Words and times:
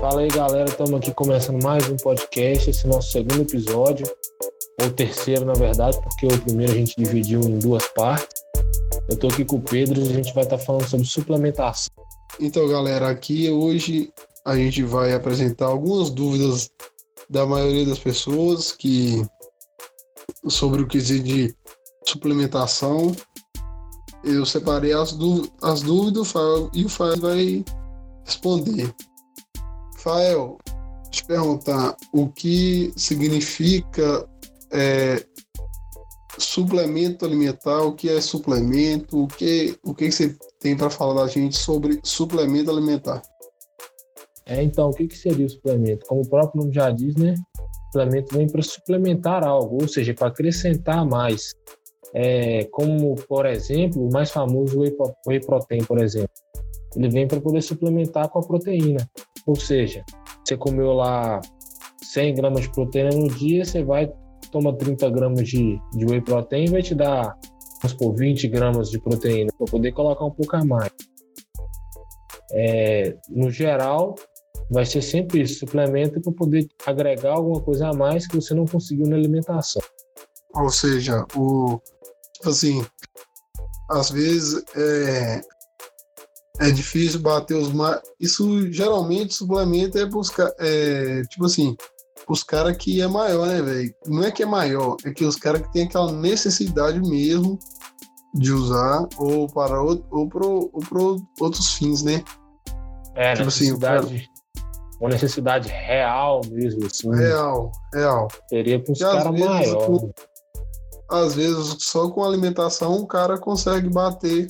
Fala 0.00 0.20
aí, 0.20 0.28
galera. 0.28 0.68
Estamos 0.68 0.94
aqui 0.94 1.12
começando 1.12 1.60
mais 1.60 1.88
um 1.88 1.96
podcast, 1.96 2.70
esse 2.70 2.86
nosso 2.86 3.10
segundo 3.10 3.42
episódio, 3.42 4.06
ou 4.80 4.90
terceiro, 4.92 5.44
na 5.44 5.54
verdade, 5.54 6.00
porque 6.00 6.26
o 6.26 6.40
primeiro 6.40 6.72
a 6.72 6.76
gente 6.76 6.94
dividiu 6.96 7.40
em 7.40 7.58
duas 7.58 7.84
partes. 7.88 8.40
Eu 9.08 9.14
estou 9.14 9.28
aqui 9.28 9.44
com 9.44 9.56
o 9.56 9.60
Pedro 9.60 10.00
e 10.00 10.08
a 10.08 10.12
gente 10.12 10.32
vai 10.34 10.44
estar 10.44 10.56
tá 10.56 10.64
falando 10.64 10.86
sobre 10.86 11.04
suplementação. 11.04 11.90
Então, 12.38 12.68
galera, 12.68 13.08
aqui 13.10 13.50
hoje 13.50 14.12
a 14.44 14.54
gente 14.54 14.84
vai 14.84 15.12
apresentar 15.14 15.66
algumas 15.66 16.10
dúvidas 16.10 16.70
da 17.28 17.44
maioria 17.44 17.84
das 17.84 17.98
pessoas 17.98 18.70
que 18.70 19.26
sobre 20.46 20.80
o 20.80 20.86
quesito 20.86 21.24
de 21.24 21.56
suplementação. 22.06 23.16
Eu 24.22 24.46
separei 24.46 24.92
as, 24.92 25.16
as 25.60 25.82
dúvidas 25.82 26.32
e 26.72 26.84
o 26.84 26.88
Fael 26.88 27.16
vai 27.18 27.64
responder. 28.24 28.94
Fael, 30.08 30.56
te 31.10 31.22
perguntar 31.26 31.94
o 32.14 32.28
que 32.28 32.90
significa 32.96 34.26
é, 34.72 35.22
suplemento 36.38 37.26
alimentar, 37.26 37.82
o 37.82 37.92
que 37.92 38.08
é 38.08 38.18
suplemento, 38.18 39.24
o 39.24 39.28
que, 39.28 39.78
o 39.84 39.94
que 39.94 40.10
você 40.10 40.34
tem 40.60 40.74
para 40.74 40.88
falar 40.88 41.24
da 41.24 41.28
gente 41.28 41.58
sobre 41.58 42.00
suplemento 42.02 42.70
alimentar? 42.70 43.20
É, 44.46 44.62
então, 44.62 44.88
o 44.88 44.94
que, 44.94 45.08
que 45.08 45.18
seria 45.18 45.44
o 45.44 45.50
suplemento? 45.50 46.06
Como 46.06 46.22
o 46.22 46.28
próprio 46.28 46.62
nome 46.62 46.74
já 46.74 46.90
diz, 46.90 47.14
né? 47.14 47.34
Suplemento 47.92 48.34
vem 48.34 48.46
para 48.46 48.62
suplementar 48.62 49.44
algo, 49.44 49.82
ou 49.82 49.88
seja, 49.88 50.14
para 50.14 50.28
acrescentar 50.28 51.04
mais. 51.04 51.52
É, 52.14 52.64
como, 52.72 53.14
por 53.14 53.44
exemplo, 53.44 54.08
o 54.08 54.10
mais 54.10 54.30
famoso 54.30 54.80
whey, 54.80 54.96
whey 55.26 55.40
protein, 55.40 55.84
por 55.84 55.98
exemplo. 55.98 56.32
Ele 56.96 57.10
vem 57.10 57.28
para 57.28 57.40
poder 57.40 57.60
suplementar 57.62 58.30
com 58.30 58.38
a 58.38 58.42
proteína. 58.42 59.06
Ou 59.48 59.56
seja, 59.56 60.04
você 60.44 60.58
comeu 60.58 60.92
lá 60.92 61.40
100 62.02 62.34
gramas 62.34 62.62
de 62.64 62.70
proteína 62.70 63.16
no 63.16 63.28
dia, 63.28 63.64
você 63.64 63.82
vai 63.82 64.12
toma 64.52 64.76
30 64.76 65.08
gramas 65.08 65.48
de, 65.48 65.80
de 65.92 66.04
whey 66.04 66.20
protein 66.20 66.66
e 66.66 66.70
vai 66.70 66.82
te 66.82 66.94
dar, 66.94 67.34
vamos 67.82 67.92
supor, 67.92 68.14
20 68.14 68.46
gramas 68.48 68.90
de 68.90 69.00
proteína, 69.00 69.50
para 69.56 69.66
poder 69.66 69.92
colocar 69.92 70.26
um 70.26 70.30
pouco 70.30 70.54
a 70.54 70.64
mais. 70.64 70.92
É, 72.52 73.16
no 73.30 73.50
geral, 73.50 74.16
vai 74.70 74.84
ser 74.84 75.00
sempre 75.00 75.40
isso, 75.40 75.60
suplemento 75.60 76.20
para 76.20 76.32
poder 76.32 76.68
agregar 76.86 77.32
alguma 77.32 77.62
coisa 77.62 77.88
a 77.88 77.94
mais 77.94 78.26
que 78.26 78.36
você 78.36 78.52
não 78.52 78.66
conseguiu 78.66 79.06
na 79.06 79.16
alimentação. 79.16 79.82
Ou 80.56 80.68
seja, 80.68 81.24
o 81.34 81.80
assim, 82.44 82.84
às 83.90 84.10
vezes 84.10 84.62
é, 84.76 85.40
é 86.60 86.70
difícil 86.70 87.20
bater 87.20 87.54
os 87.54 87.72
mais. 87.72 88.00
Isso 88.20 88.70
geralmente 88.72 89.34
suplemento 89.34 89.98
é 89.98 90.06
buscar, 90.06 90.50
é, 90.58 91.22
tipo 91.30 91.46
assim, 91.46 91.76
os 92.28 92.42
caras 92.42 92.76
que 92.76 93.00
é 93.00 93.06
maior, 93.06 93.46
né, 93.46 93.62
velho? 93.62 93.94
Não 94.06 94.24
é 94.24 94.30
que 94.30 94.42
é 94.42 94.46
maior, 94.46 94.96
é 95.04 95.10
que 95.10 95.24
os 95.24 95.36
caras 95.36 95.62
que 95.62 95.72
tem 95.72 95.84
aquela 95.84 96.12
necessidade 96.12 97.00
mesmo 97.00 97.58
de 98.34 98.52
usar 98.52 99.06
ou 99.16 99.46
para 99.48 99.80
ou, 99.80 100.04
ou 100.10 100.28
pro, 100.28 100.70
ou 100.72 100.80
pro 100.88 101.16
outros 101.40 101.74
fins, 101.74 102.02
né? 102.02 102.22
É, 103.14 103.34
tipo 103.34 103.48
assim, 103.48 103.64
necessidade, 103.64 104.06
assim, 104.06 104.24
uma 105.00 105.10
necessidade 105.10 105.68
real 105.68 106.40
mesmo, 106.50 106.86
assim. 106.86 107.10
Real, 107.14 107.72
real. 107.92 108.28
Seria 108.48 108.82
para 108.82 108.92
os 108.92 108.98
caras 108.98 109.40
maiores. 109.40 110.12
Às 111.10 111.34
vezes, 111.34 111.76
só 111.80 112.10
com 112.10 112.22
alimentação, 112.22 112.96
o 112.96 113.06
cara 113.06 113.38
consegue 113.38 113.88
bater 113.88 114.46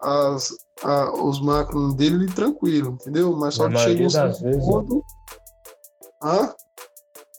as, 0.00 0.50
a, 0.82 1.10
os 1.12 1.40
macros 1.40 1.94
dele 1.94 2.26
tranquilo, 2.26 2.98
entendeu? 3.00 3.34
Mas 3.36 3.54
só 3.54 3.68
Na 3.68 3.78
que 3.78 3.84
chega 3.84 4.04
um 4.04 4.10
certo 4.10 4.42
vezes, 4.42 4.64
ponto. 4.64 5.04
Hã? 6.22 6.54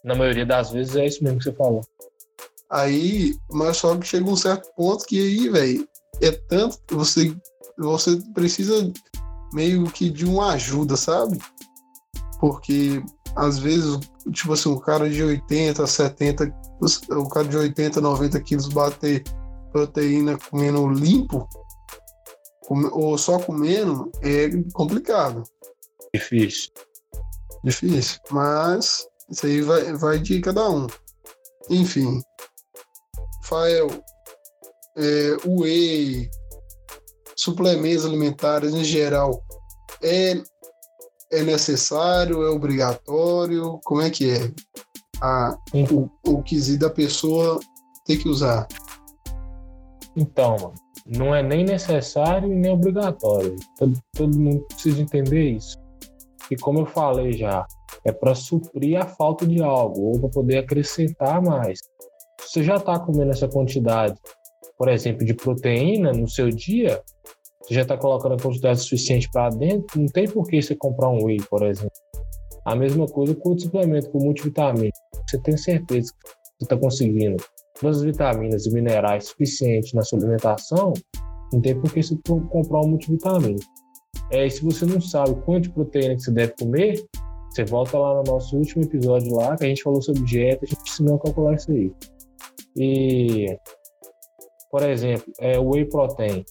Na 0.04 0.16
maioria 0.16 0.46
das 0.46 0.72
vezes 0.72 0.96
é 0.96 1.06
isso 1.06 1.24
mesmo 1.24 1.40
que 1.40 1.46
você 1.46 1.54
falou. 1.54 1.82
Aí, 2.70 3.36
mas 3.52 3.78
só 3.78 3.96
que 3.96 4.06
chega 4.06 4.30
um 4.30 4.36
certo 4.36 4.70
ponto 4.76 5.06
que 5.06 5.20
aí, 5.20 5.50
velho, 5.50 5.88
é 6.22 6.32
tanto 6.32 6.80
que 6.86 6.96
você, 6.96 7.36
você 7.78 8.18
precisa 8.34 8.92
meio 9.54 9.86
que 9.86 10.10
de 10.10 10.26
uma 10.26 10.54
ajuda, 10.54 10.98
sabe? 10.98 11.40
Porque 12.40 13.02
às 13.36 13.60
vezes, 13.60 14.00
tipo 14.32 14.54
assim, 14.54 14.70
um 14.70 14.80
cara 14.80 15.10
de 15.10 15.24
80, 15.24 15.86
70, 15.86 16.54
o 17.12 17.30
cara 17.30 17.48
de 17.48 17.56
80, 17.56 18.02
90 18.02 18.40
quilos 18.42 18.68
bater 18.68 19.24
proteína 19.72 20.38
comendo 20.50 20.88
limpo, 20.90 21.48
ou 22.70 23.18
só 23.18 23.40
comendo, 23.40 24.12
é 24.22 24.50
complicado. 24.74 25.44
Difícil. 26.14 26.72
Difícil. 27.64 28.20
Mas 28.32 29.08
isso 29.30 29.46
aí 29.46 29.62
vai, 29.62 29.94
vai 29.94 30.20
de 30.20 30.40
cada 30.42 30.70
um. 30.70 30.88
Enfim. 31.70 32.22
Fael, 33.44 33.88
é, 34.98 35.38
whey, 35.46 36.30
suplementos 37.36 38.06
alimentares 38.06 38.74
em 38.74 38.84
geral, 38.84 39.42
é, 40.02 40.42
é 41.32 41.44
necessário, 41.44 42.44
é 42.44 42.50
obrigatório? 42.50 43.80
Como 43.84 44.02
é 44.02 44.10
que 44.10 44.30
é? 44.30 44.52
A, 45.22 45.58
o, 45.74 46.10
o 46.26 46.44
quesito 46.44 46.80
da 46.80 46.90
pessoa 46.90 47.60
ter 48.06 48.18
que 48.18 48.28
usar? 48.28 48.68
Então, 50.16 50.58
mano, 50.58 50.74
não 51.16 51.34
é 51.34 51.42
nem 51.42 51.64
necessário 51.64 52.50
nem 52.50 52.72
obrigatório. 52.72 53.56
Todo, 53.78 54.00
todo 54.14 54.40
mundo 54.40 54.66
precisa 54.68 55.02
entender 55.02 55.52
isso. 55.52 55.78
E 56.50 56.56
como 56.56 56.80
eu 56.80 56.86
falei 56.86 57.34
já, 57.34 57.66
é 58.04 58.12
para 58.12 58.34
suprir 58.34 59.00
a 59.00 59.06
falta 59.06 59.46
de 59.46 59.62
algo 59.62 60.14
ou 60.14 60.20
para 60.20 60.30
poder 60.30 60.58
acrescentar 60.60 61.42
mais. 61.42 61.80
Você 62.40 62.64
já 62.64 62.76
está 62.76 62.98
comendo 63.00 63.32
essa 63.32 63.48
quantidade, 63.48 64.16
por 64.78 64.88
exemplo, 64.88 65.26
de 65.26 65.34
proteína 65.34 66.12
no 66.12 66.28
seu 66.28 66.50
dia, 66.50 67.02
você 67.62 67.74
já 67.74 67.82
está 67.82 67.98
colocando 67.98 68.36
a 68.36 68.40
quantidade 68.40 68.80
suficiente 68.80 69.30
para 69.32 69.50
dentro, 69.50 70.00
não 70.00 70.08
tem 70.08 70.26
por 70.26 70.48
que 70.48 70.62
você 70.62 70.74
comprar 70.74 71.10
um 71.10 71.26
whey, 71.26 71.38
por 71.50 71.64
exemplo. 71.64 71.92
A 72.64 72.76
mesma 72.76 73.06
coisa 73.06 73.36
com 73.36 73.54
o 73.54 73.60
suplemento, 73.60 74.10
com 74.10 74.20
multivitamina. 74.20 74.92
Você 75.30 75.38
tem 75.42 75.58
certeza 75.58 76.14
que 76.14 76.30
você 76.30 76.64
está 76.64 76.78
conseguindo 76.78 77.44
todas 77.80 77.98
as 77.98 78.04
vitaminas 78.04 78.66
e 78.66 78.74
minerais 78.74 79.28
suficientes 79.28 79.94
na 79.94 80.02
sua 80.02 80.20
alimentação, 80.20 80.94
não 81.54 81.62
tem 81.62 81.80
por 81.80 81.94
que 81.94 82.04
você 82.04 82.18
comprar 82.26 82.82
um 82.82 82.90
multivitamina. 82.90 83.60
É, 84.32 84.46
e 84.46 84.52
se 84.52 84.64
você 84.64 84.86
não 84.86 85.00
sabe 85.00 85.36
quanto 85.46 85.64
de 85.64 85.70
proteína 85.72 86.16
que 86.16 86.22
você 86.22 86.32
deve 86.32 86.54
comer, 86.60 87.06
você 87.50 87.64
volta 87.64 87.98
lá 87.98 88.16
no 88.16 88.24
nosso 88.24 88.58
último 88.58 88.84
episódio 88.84 89.34
lá, 89.36 89.56
que 89.56 89.66
a 89.66 89.68
gente 89.68 89.84
falou 89.84 90.02
sobre 90.02 90.24
dieta, 90.24 90.66
a 90.66 90.68
gente 90.68 90.82
ensinou 90.82 91.16
a 91.16 91.20
calcular 91.20 91.56
isso 91.56 91.72
aí. 91.72 91.94
E, 92.76 93.58
por 94.70 94.84
exemplo, 94.84 95.32
é 95.40 95.58
o 95.58 95.70
whey 95.70 95.86
protein. 95.86 96.44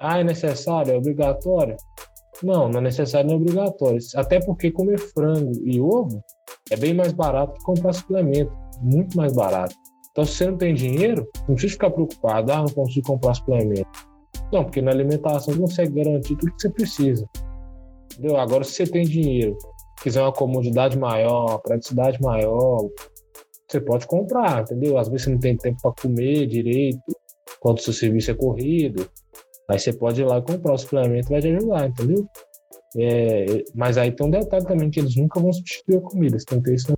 Ah, 0.00 0.20
é 0.20 0.24
necessário? 0.24 0.92
É 0.92 0.96
obrigatório? 0.96 1.76
Não, 2.42 2.68
não 2.68 2.80
é 2.80 2.82
necessário 2.82 3.28
nem 3.28 3.36
obrigatório. 3.36 3.98
Até 4.14 4.40
porque 4.40 4.70
comer 4.70 4.98
frango 4.98 5.52
e 5.64 5.80
ovo 5.80 6.22
é 6.70 6.76
bem 6.76 6.92
mais 6.92 7.12
barato 7.12 7.54
que 7.54 7.64
comprar 7.64 7.92
suplemento. 7.92 8.52
Muito 8.82 9.16
mais 9.16 9.32
barato. 9.32 9.74
Então, 10.16 10.24
se 10.24 10.32
você 10.32 10.46
não 10.46 10.56
tem 10.56 10.72
dinheiro, 10.72 11.28
não 11.46 11.54
precisa 11.54 11.74
ficar 11.74 11.90
preocupado. 11.90 12.50
Ah, 12.50 12.62
não 12.62 12.70
consigo 12.70 13.06
comprar 13.06 13.34
suplemento. 13.34 13.86
Não, 14.50 14.64
porque 14.64 14.80
na 14.80 14.90
alimentação 14.90 15.52
você 15.52 15.60
consegue 15.60 16.02
garantir 16.02 16.36
tudo 16.36 16.52
que 16.54 16.62
você 16.62 16.70
precisa. 16.70 17.28
Entendeu? 18.12 18.38
Agora, 18.38 18.64
se 18.64 18.72
você 18.72 18.86
tem 18.86 19.04
dinheiro 19.04 19.54
quiser 20.02 20.22
uma 20.22 20.32
comodidade 20.32 20.98
maior, 20.98 21.58
praticidade 21.58 22.20
maior, 22.20 22.88
você 23.68 23.80
pode 23.80 24.06
comprar, 24.06 24.62
entendeu? 24.62 24.96
Às 24.98 25.08
vezes 25.08 25.24
você 25.24 25.30
não 25.30 25.38
tem 25.38 25.56
tempo 25.56 25.80
para 25.82 25.92
comer 26.00 26.46
direito, 26.46 27.00
quando 27.60 27.78
o 27.78 27.82
seu 27.82 27.92
serviço 27.92 28.30
é 28.30 28.34
corrido, 28.34 29.08
aí 29.68 29.78
você 29.78 29.92
pode 29.92 30.22
ir 30.22 30.24
lá 30.24 30.38
e 30.38 30.42
comprar 30.42 30.74
o 30.74 30.78
suplemento, 30.78 31.28
vai 31.28 31.40
te 31.40 31.48
ajudar, 31.48 31.88
entendeu? 31.88 32.26
É, 32.98 33.64
mas 33.74 33.98
aí 33.98 34.10
tem 34.12 34.26
um 34.26 34.30
detalhe 34.30 34.64
também, 34.64 34.90
que 34.90 35.00
eles 35.00 35.16
nunca 35.16 35.40
vão 35.40 35.52
substituir 35.52 35.98
a 35.98 36.00
comida, 36.00 36.38
você 36.38 36.46
tem 36.46 36.62
que 36.62 36.70
ter 36.70 36.74
isso 36.76 36.95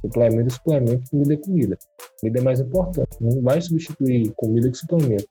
suplemento, 0.00 0.54
suplemento, 0.54 1.10
comida 1.10 1.34
é 1.34 1.36
comida. 1.36 1.78
Comida 2.20 2.38
é 2.38 2.42
mais 2.42 2.60
importante, 2.60 3.16
não 3.20 3.42
vai 3.42 3.60
substituir 3.60 4.32
comida 4.36 4.70
que 4.70 4.78
suplemento. 4.78 5.28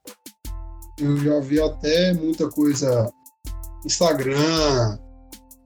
Eu 1.00 1.16
já 1.18 1.40
vi 1.40 1.60
até 1.60 2.12
muita 2.12 2.48
coisa, 2.48 3.10
Instagram, 3.84 4.98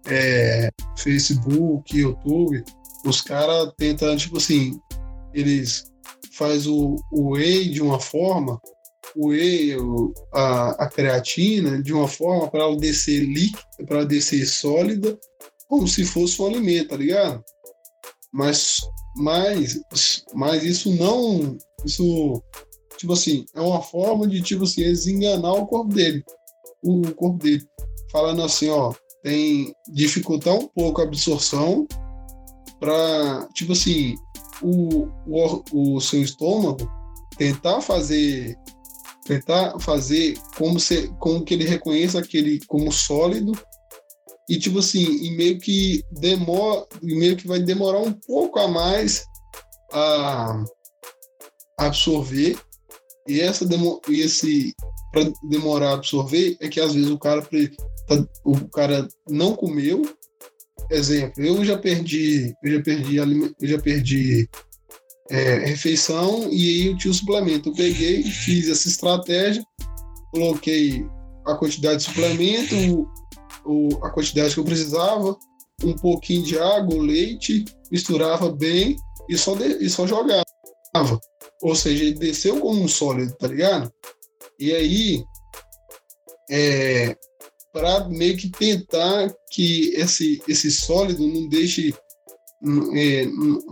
é, 0.06 0.70
Facebook, 0.96 1.96
YouTube, 1.96 2.62
os 3.04 3.20
caras 3.20 3.72
tentam, 3.76 4.16
tipo 4.16 4.36
assim, 4.36 4.78
eles 5.32 5.84
faz 6.32 6.66
o, 6.66 6.96
o 7.10 7.32
whey 7.32 7.68
de 7.70 7.82
uma 7.82 7.98
forma, 7.98 8.60
o 9.16 9.28
whey, 9.28 9.76
a, 10.32 10.84
a 10.84 10.88
creatina, 10.88 11.82
de 11.82 11.92
uma 11.92 12.08
forma 12.08 12.50
para 12.50 12.60
ela 12.60 12.76
descer 12.76 13.20
líquida, 13.20 13.86
para 13.86 14.04
descer 14.04 14.46
sólida, 14.46 15.18
como 15.68 15.86
se 15.88 16.04
fosse 16.04 16.40
um 16.40 16.46
alimento, 16.46 16.88
tá 16.88 16.96
ligado? 16.96 17.42
Mas, 18.32 18.80
mas, 19.16 19.82
mas 20.32 20.64
isso 20.64 20.94
não, 20.96 21.56
isso, 21.84 22.42
tipo 22.96 23.12
assim, 23.12 23.44
é 23.54 23.60
uma 23.60 23.82
forma 23.82 24.26
de, 24.26 24.40
tipo 24.40 24.64
assim, 24.64 24.80
eles 24.80 25.06
enganar 25.06 25.52
o 25.52 25.66
corpo 25.66 25.92
dele, 25.92 26.24
o 26.82 27.02
corpo 27.14 27.38
dele, 27.38 27.62
falando 28.10 28.42
assim, 28.42 28.70
ó, 28.70 28.94
tem 29.22 29.74
dificultar 29.92 30.54
um 30.54 30.66
pouco 30.66 31.00
a 31.00 31.04
absorção 31.04 31.86
para, 32.80 33.46
tipo 33.54 33.72
assim, 33.72 34.16
o, 34.62 35.08
o, 35.26 35.96
o 35.96 36.00
seu 36.00 36.22
estômago 36.22 36.90
tentar 37.36 37.80
fazer 37.80 38.56
tentar 39.24 39.78
fazer 39.78 40.36
como 40.56 40.80
se 40.80 41.08
como 41.18 41.44
que 41.44 41.54
ele 41.54 41.64
reconheça 41.64 42.18
aquele 42.18 42.60
como 42.66 42.90
sólido 42.90 43.52
e 44.52 44.58
tipo 44.58 44.80
assim 44.80 45.02
e 45.02 45.30
meio 45.30 45.58
que 45.58 46.04
demora 46.10 46.86
meio 47.02 47.36
que 47.36 47.48
vai 47.48 47.58
demorar 47.58 48.00
um 48.00 48.12
pouco 48.12 48.58
a 48.58 48.68
mais 48.68 49.24
a 49.90 50.62
absorver 51.78 52.58
e 53.26 53.40
essa 53.40 53.64
demo, 53.64 53.98
e 54.08 54.20
esse 54.20 54.74
para 55.10 55.32
demorar 55.48 55.90
a 55.90 55.94
absorver 55.94 56.58
é 56.60 56.68
que 56.68 56.80
às 56.80 56.92
vezes 56.92 57.08
o 57.08 57.18
cara 57.18 57.40
tá, 57.40 58.26
o 58.44 58.68
cara 58.68 59.08
não 59.26 59.56
comeu 59.56 60.02
exemplo 60.90 61.42
eu 61.42 61.64
já 61.64 61.78
perdi 61.78 62.52
eu 62.62 62.72
já 62.74 62.82
perdi 62.82 63.16
eu 63.16 63.68
já 63.68 63.78
perdi 63.78 64.50
é, 65.30 65.60
refeição 65.60 66.46
e 66.50 66.68
aí 66.68 66.86
eu 66.88 66.98
tinha 66.98 67.10
o 67.10 67.14
suplemento. 67.14 67.70
Eu 67.70 67.74
peguei, 67.74 68.22
fiz 68.22 68.68
essa 68.68 68.86
estratégia, 68.86 69.64
coloquei 70.30 71.06
a 71.46 71.54
quantidade 71.54 71.98
de 71.98 72.02
suplemento, 72.04 72.74
o, 73.64 73.88
a 74.02 74.10
quantidade 74.10 74.54
que 74.54 74.60
eu 74.60 74.64
precisava, 74.64 75.36
um 75.82 75.94
pouquinho 75.94 76.44
de 76.44 76.58
água, 76.58 77.00
leite, 77.00 77.64
misturava 77.90 78.50
bem 78.50 78.96
e 79.28 79.36
só, 79.36 79.54
de, 79.54 79.84
e 79.84 79.88
só 79.88 80.06
jogava. 80.06 80.44
Ou 81.62 81.74
seja, 81.74 82.04
ele 82.04 82.14
desceu 82.14 82.60
como 82.60 82.82
um 82.82 82.88
sólido, 82.88 83.34
tá 83.36 83.48
ligado? 83.48 83.92
E 84.58 84.72
aí, 84.72 85.24
é, 86.50 87.16
para 87.72 88.08
meio 88.08 88.36
que 88.36 88.50
tentar 88.50 89.34
que 89.50 89.94
esse, 89.94 90.42
esse 90.46 90.70
sólido 90.70 91.26
não 91.26 91.48
deixe 91.48 91.94
é, 92.94 93.26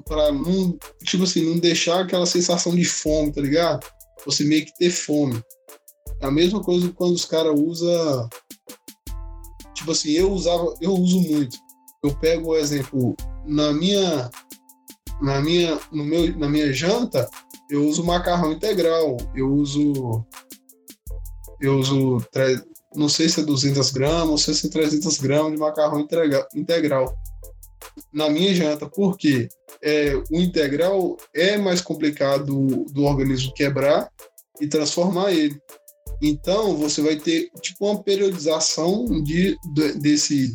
para 0.05 0.33
não, 0.33 0.77
tipo 1.05 1.25
assim, 1.25 1.45
não 1.45 1.59
deixar 1.59 2.01
aquela 2.01 2.27
sensação 2.27 2.75
de 2.75 2.85
fome, 2.85 3.33
tá 3.33 3.41
ligado? 3.41 3.87
Você 4.27 4.45
meio 4.45 4.65
que 4.65 4.77
ter 4.77 4.91
fome. 4.91 5.41
É 6.21 6.27
a 6.27 6.31
mesma 6.31 6.63
coisa 6.63 6.93
quando 6.93 7.15
os 7.15 7.25
caras 7.25 7.59
usam. 7.59 8.29
Tipo 9.81 9.93
assim, 9.93 10.11
eu 10.11 10.31
usava, 10.31 10.75
eu 10.79 10.93
uso 10.93 11.19
muito. 11.21 11.57
Eu 12.05 12.15
pego 12.17 12.51
o 12.51 12.57
exemplo, 12.57 13.17
na 13.47 13.73
minha. 13.73 14.31
Na 15.23 15.41
minha, 15.41 15.79
no 15.91 16.05
meu, 16.05 16.37
na 16.39 16.49
minha 16.49 16.71
janta, 16.71 17.29
eu 17.71 17.87
uso 17.87 18.05
macarrão 18.05 18.53
integral. 18.53 19.17
Eu 19.35 19.51
uso. 19.51 20.23
Eu 21.59 21.79
uso. 21.79 22.23
Não 22.95 23.09
sei 23.09 23.31
se 23.31 23.41
é 23.41 23.43
200 23.43 23.91
gramas, 23.91 24.29
não 24.29 24.37
sei 24.37 24.53
se 24.53 24.67
é 24.67 24.71
300 24.71 25.19
gramas 25.19 25.53
de 25.53 25.59
macarrão 25.59 26.07
integral 26.55 27.15
na 28.13 28.29
minha 28.29 28.55
janta, 28.55 28.87
porque 28.87 29.49
é, 29.83 30.15
o 30.31 30.37
integral 30.37 31.17
é 31.35 31.57
mais 31.57 31.81
complicado 31.81 32.45
do, 32.45 32.85
do 32.85 33.05
organismo 33.05 33.55
quebrar 33.55 34.11
e 34.61 34.67
transformar 34.67 35.33
ele. 35.33 35.59
Então, 36.23 36.77
você 36.77 37.01
vai 37.01 37.17
ter 37.17 37.51
tipo 37.61 37.87
uma 37.87 38.03
periodização 38.03 39.07
de, 39.23 39.57
de, 39.73 39.93
desse, 39.95 40.53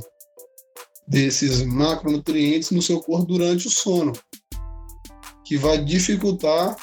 desses 1.08 1.64
macronutrientes 1.64 2.72
no 2.72 2.82
seu 2.82 3.00
corpo 3.00 3.26
durante 3.26 3.68
o 3.68 3.72
sono, 3.72 4.14
que 5.44 5.58
vai 5.58 5.84
dificultar, 5.84 6.76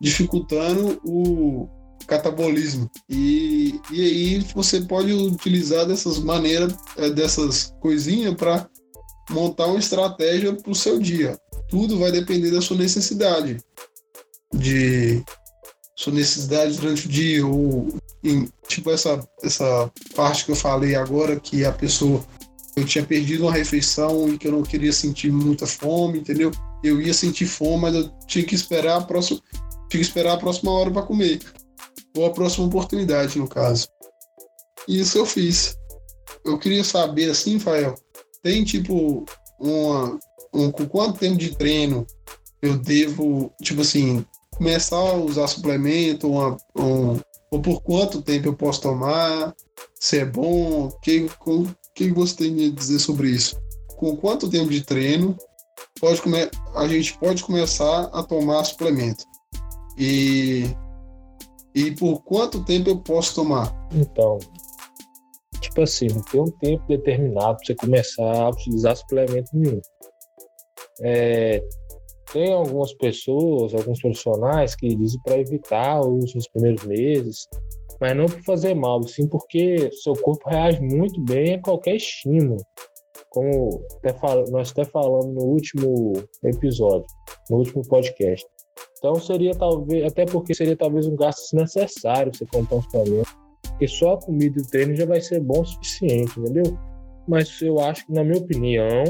dificultando 0.00 1.00
o 1.04 1.68
catabolismo. 2.06 2.90
E, 3.08 3.80
e 3.92 4.00
aí 4.02 4.38
você 4.54 4.80
pode 4.80 5.12
utilizar 5.12 5.86
dessas 5.86 6.18
maneiras, 6.18 6.74
é, 6.96 7.10
dessas 7.10 7.74
coisinhas 7.80 8.34
para 8.34 8.68
montar 9.30 9.66
uma 9.66 9.78
estratégia 9.78 10.54
para 10.54 10.70
o 10.70 10.74
seu 10.74 10.98
dia. 10.98 11.38
Tudo 11.68 11.98
vai 11.98 12.12
depender 12.12 12.50
da 12.50 12.60
sua 12.60 12.76
necessidade, 12.76 13.58
de 14.54 15.24
sua 15.96 16.12
necessidade 16.12 16.78
durante 16.78 17.06
o 17.06 17.08
dia, 17.08 17.46
ou 17.46 17.88
em, 18.22 18.48
tipo 18.68 18.90
essa, 18.90 19.26
essa 19.42 19.90
parte 20.14 20.44
que 20.44 20.52
eu 20.52 20.56
falei 20.56 20.94
agora, 20.94 21.40
que 21.40 21.64
a 21.64 21.72
pessoa 21.72 22.22
eu 22.76 22.84
tinha 22.84 23.04
perdido 23.04 23.44
uma 23.44 23.52
refeição 23.52 24.28
e 24.28 24.36
que 24.36 24.46
eu 24.46 24.52
não 24.52 24.62
queria 24.62 24.92
sentir 24.92 25.32
muita 25.32 25.66
fome, 25.66 26.18
entendeu? 26.18 26.50
Eu 26.84 27.00
ia 27.00 27.14
sentir 27.14 27.46
fome, 27.46 27.82
mas 27.82 27.94
eu 27.94 28.10
tinha 28.26 28.44
que 28.44 28.54
esperar 28.54 28.98
a 28.98 29.00
próxima, 29.00 29.40
tinha 29.88 30.00
que 30.02 30.06
esperar 30.06 30.34
a 30.34 30.36
próxima 30.36 30.70
hora 30.70 30.90
para 30.90 31.02
comer, 31.02 31.40
ou 32.14 32.26
a 32.26 32.30
próxima 32.30 32.66
oportunidade, 32.66 33.38
no 33.38 33.48
caso. 33.48 33.88
E 34.86 35.00
isso 35.00 35.16
eu 35.16 35.24
fiz. 35.24 35.74
Eu 36.44 36.58
queria 36.58 36.84
saber 36.84 37.30
assim, 37.30 37.58
Fael, 37.58 37.94
tem 38.42 38.62
tipo 38.62 39.24
uma, 39.58 40.18
um, 40.52 40.70
com 40.70 40.86
quanto 40.86 41.18
tempo 41.18 41.38
de 41.38 41.56
treino 41.56 42.06
eu 42.60 42.76
devo, 42.76 43.50
tipo 43.62 43.80
assim, 43.80 44.24
começar 44.56 44.96
a 44.96 45.14
usar 45.14 45.46
suplemento, 45.46 46.30
uma, 46.30 46.56
um, 46.76 47.20
ou 47.50 47.60
por 47.60 47.82
quanto 47.82 48.22
tempo 48.22 48.48
eu 48.48 48.54
posso 48.54 48.82
tomar, 48.82 49.54
se 49.94 50.18
é 50.18 50.24
bom, 50.24 50.86
o 50.86 51.00
que, 51.00 51.28
que 51.94 52.12
você 52.12 52.36
tem 52.36 52.66
a 52.66 52.70
dizer 52.70 52.98
sobre 52.98 53.30
isso? 53.30 53.56
Com 53.96 54.16
quanto 54.16 54.50
tempo 54.50 54.70
de 54.70 54.82
treino 54.82 55.36
pode 56.00 56.20
come 56.20 56.50
a 56.74 56.88
gente 56.88 57.18
pode 57.18 57.42
começar 57.42 58.04
a 58.12 58.22
tomar 58.22 58.64
suplemento? 58.64 59.24
E, 59.96 60.64
e 61.74 61.90
por 61.92 62.22
quanto 62.22 62.64
tempo 62.64 62.90
eu 62.90 62.98
posso 62.98 63.34
tomar? 63.34 63.72
Então, 63.92 64.38
tipo 65.60 65.80
assim, 65.80 66.08
não 66.08 66.22
tem 66.22 66.40
um 66.40 66.50
tempo 66.50 66.86
determinado 66.88 67.56
para 67.56 67.66
você 67.66 67.74
começar 67.74 68.42
a 68.42 68.50
utilizar 68.50 68.96
suplemento 68.96 69.50
nenhum. 69.54 69.80
É, 71.00 71.62
tem 72.36 72.52
algumas 72.52 72.92
pessoas, 72.92 73.72
alguns 73.72 73.98
profissionais 73.98 74.76
que 74.76 74.94
dizem 74.94 75.18
para 75.24 75.38
evitar 75.38 76.02
o 76.02 76.18
uso 76.18 76.34
nos 76.34 76.46
primeiros 76.48 76.84
meses, 76.84 77.48
mas 77.98 78.14
não 78.14 78.26
por 78.26 78.42
fazer 78.44 78.74
mal, 78.74 79.02
sim 79.04 79.26
porque 79.26 79.90
seu 80.02 80.12
corpo 80.12 80.46
reage 80.50 80.78
muito 80.82 81.18
bem 81.22 81.54
a 81.54 81.62
qualquer 81.62 81.96
estímulo. 81.96 82.60
Como 83.30 83.82
até 83.96 84.12
fal 84.12 84.44
nós 84.50 84.70
até 84.70 84.84
falamos 84.84 85.34
no 85.34 85.44
último 85.44 86.12
episódio, 86.44 87.06
no 87.48 87.56
último 87.56 87.80
podcast. 87.88 88.46
Então 88.98 89.14
seria 89.14 89.52
talvez, 89.52 90.04
até 90.04 90.26
porque 90.26 90.54
seria 90.54 90.76
talvez 90.76 91.06
um 91.06 91.16
gasto 91.16 91.40
desnecessário 91.40 92.32
você 92.34 92.44
comprar 92.44 92.76
um 92.76 92.82
suplemento 92.82 93.30
porque 93.70 93.88
só 93.88 94.14
a 94.14 94.20
comida 94.20 94.58
e 94.58 94.62
o 94.62 94.66
treino 94.66 94.94
já 94.94 95.06
vai 95.06 95.20
ser 95.22 95.40
bom 95.40 95.60
o 95.60 95.64
suficiente, 95.64 96.38
entendeu? 96.38 96.78
Mas 97.28 97.60
eu 97.60 97.78
acho 97.80 98.06
que, 98.06 98.12
na 98.12 98.24
minha 98.24 98.38
opinião, 98.38 99.04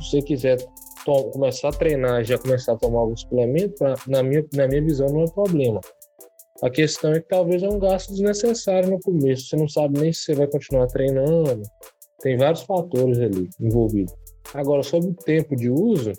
se 0.00 0.10
você 0.10 0.22
quiser 0.22 0.56
começar 1.04 1.68
a 1.68 1.72
treinar 1.72 2.20
e 2.20 2.24
já 2.24 2.38
começar 2.38 2.72
a 2.72 2.76
tomar 2.76 3.00
algum 3.00 3.16
suplemento, 3.16 3.74
pra, 3.74 3.94
na, 4.08 4.22
minha, 4.22 4.44
na 4.54 4.68
minha 4.68 4.82
visão, 4.82 5.06
não 5.08 5.24
é 5.24 5.30
problema. 5.30 5.80
A 6.62 6.70
questão 6.70 7.12
é 7.12 7.20
que 7.20 7.28
talvez 7.28 7.62
é 7.62 7.68
um 7.68 7.78
gasto 7.78 8.10
desnecessário 8.10 8.90
no 8.90 9.00
começo. 9.00 9.48
Você 9.48 9.56
não 9.56 9.68
sabe 9.68 10.00
nem 10.00 10.12
se 10.12 10.20
você 10.20 10.34
vai 10.34 10.46
continuar 10.46 10.86
treinando. 10.86 11.62
Tem 12.20 12.36
vários 12.36 12.62
fatores 12.62 13.18
ali 13.18 13.48
envolvidos. 13.60 14.14
Agora, 14.54 14.82
sobre 14.82 15.10
o 15.10 15.14
tempo 15.14 15.56
de 15.56 15.68
uso, 15.68 16.12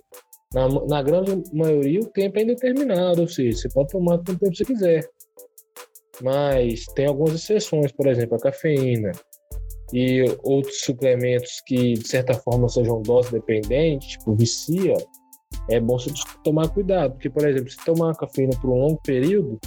na, 0.53 0.67
na 0.67 1.01
grande 1.01 1.41
maioria, 1.53 2.01
o 2.01 2.11
tempo 2.11 2.37
é 2.37 2.43
indeterminado, 2.43 3.21
ou 3.21 3.27
seja, 3.27 3.57
você 3.57 3.69
pode 3.69 3.89
tomar 3.89 4.17
quanto 4.17 4.37
tempo 4.37 4.55
você 4.55 4.65
quiser. 4.65 5.09
Mas 6.21 6.85
tem 6.95 7.07
algumas 7.07 7.33
exceções, 7.33 7.91
por 7.91 8.07
exemplo, 8.07 8.35
a 8.35 8.39
cafeína 8.39 9.11
e 9.93 10.23
outros 10.43 10.81
suplementos 10.81 11.61
que, 11.65 11.93
de 11.93 12.07
certa 12.07 12.33
forma, 12.33 12.67
sejam 12.67 13.01
dose 13.01 13.31
dependentes, 13.31 14.09
tipo 14.09 14.35
vicia, 14.35 14.95
é 15.69 15.79
bom 15.79 15.97
você 15.97 16.11
tomar 16.43 16.69
cuidado, 16.69 17.13
porque, 17.13 17.29
por 17.29 17.47
exemplo, 17.47 17.69
se 17.69 17.77
tomar 17.85 18.15
cafeína 18.15 18.59
por 18.59 18.69
um 18.69 18.79
longo 18.79 19.01
período, 19.03 19.59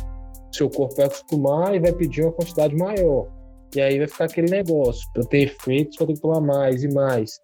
seu 0.52 0.68
corpo 0.68 0.96
vai 0.96 1.06
acostumar 1.06 1.74
e 1.74 1.80
vai 1.80 1.92
pedir 1.92 2.22
uma 2.22 2.32
quantidade 2.32 2.74
maior. 2.76 3.28
E 3.74 3.80
aí 3.80 3.98
vai 3.98 4.08
ficar 4.08 4.24
aquele 4.24 4.50
negócio, 4.50 5.06
para 5.12 5.24
ter 5.24 5.42
efeito, 5.42 5.92
você 5.92 5.98
vai 5.98 6.06
ter 6.08 6.14
que 6.14 6.20
tomar 6.20 6.40
mais 6.40 6.82
e 6.82 6.88
mais. 6.88 7.40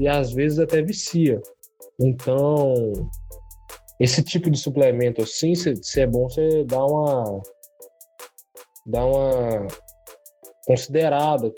E 0.00 0.08
às 0.08 0.32
vezes 0.32 0.58
até 0.58 0.82
vicia. 0.82 1.40
Então, 2.00 2.74
esse 4.00 4.22
tipo 4.22 4.50
de 4.50 4.58
suplemento 4.58 5.22
assim, 5.22 5.54
se, 5.54 5.74
se 5.82 6.00
é 6.00 6.06
bom 6.06 6.28
você 6.28 6.64
dar 6.64 6.84
uma 6.84 7.40
dar 8.86 9.04
uma 9.04 9.66
considerada, 10.66 11.52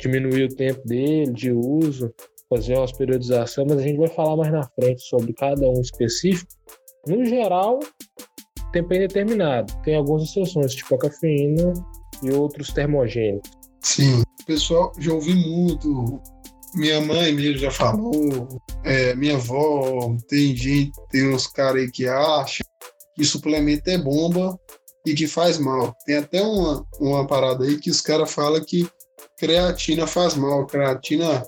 diminuir 0.00 0.44
o 0.44 0.54
tempo 0.54 0.80
dele 0.86 1.32
de 1.32 1.52
uso, 1.52 2.12
fazer 2.48 2.76
umas 2.76 2.92
periodizações, 2.92 3.68
mas 3.68 3.78
a 3.78 3.82
gente 3.82 3.98
vai 3.98 4.08
falar 4.08 4.36
mais 4.36 4.52
na 4.52 4.62
frente 4.62 5.02
sobre 5.02 5.32
cada 5.32 5.68
um 5.68 5.80
específico. 5.80 6.50
No 7.06 7.24
geral, 7.24 7.78
tempo 8.72 8.92
é 8.92 8.96
indeterminado. 8.96 9.72
Tem 9.82 9.96
algumas 9.96 10.24
exceções, 10.24 10.74
tipo 10.74 10.94
a 10.94 10.98
cafeína 10.98 11.72
e 12.22 12.30
outros 12.32 12.72
termogênicos. 12.72 13.50
Sim, 13.82 14.22
pessoal, 14.46 14.92
já 14.98 15.12
ouvi 15.12 15.34
muito. 15.34 16.20
Minha 16.74 17.00
mãe 17.00 17.32
mesmo 17.32 17.58
já 17.58 17.70
falou, 17.70 18.48
é, 18.84 19.14
minha 19.16 19.34
avó, 19.34 20.16
tem 20.28 20.54
gente, 20.54 20.92
tem 21.10 21.28
uns 21.34 21.48
caras 21.48 21.82
aí 21.82 21.90
que 21.90 22.06
acham 22.06 22.64
que 23.16 23.24
suplemento 23.24 23.90
é 23.90 23.98
bomba 23.98 24.58
e 25.04 25.14
que 25.14 25.26
faz 25.26 25.58
mal. 25.58 25.94
Tem 26.06 26.16
até 26.16 26.40
uma, 26.40 26.86
uma 27.00 27.26
parada 27.26 27.64
aí 27.64 27.78
que 27.78 27.90
os 27.90 28.00
caras 28.00 28.32
falam 28.32 28.64
que 28.64 28.88
creatina 29.40 30.06
faz 30.06 30.34
mal, 30.34 30.66
creatina 30.66 31.42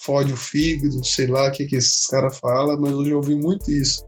fode 0.00 0.32
o 0.32 0.36
fígado, 0.36 1.04
sei 1.04 1.26
lá 1.26 1.48
o 1.48 1.52
que, 1.52 1.66
que 1.66 1.76
esses 1.76 2.06
caras 2.06 2.38
falam, 2.38 2.80
mas 2.80 2.90
eu 2.90 3.04
já 3.04 3.16
ouvi 3.16 3.36
muito 3.36 3.70
isso. 3.70 4.02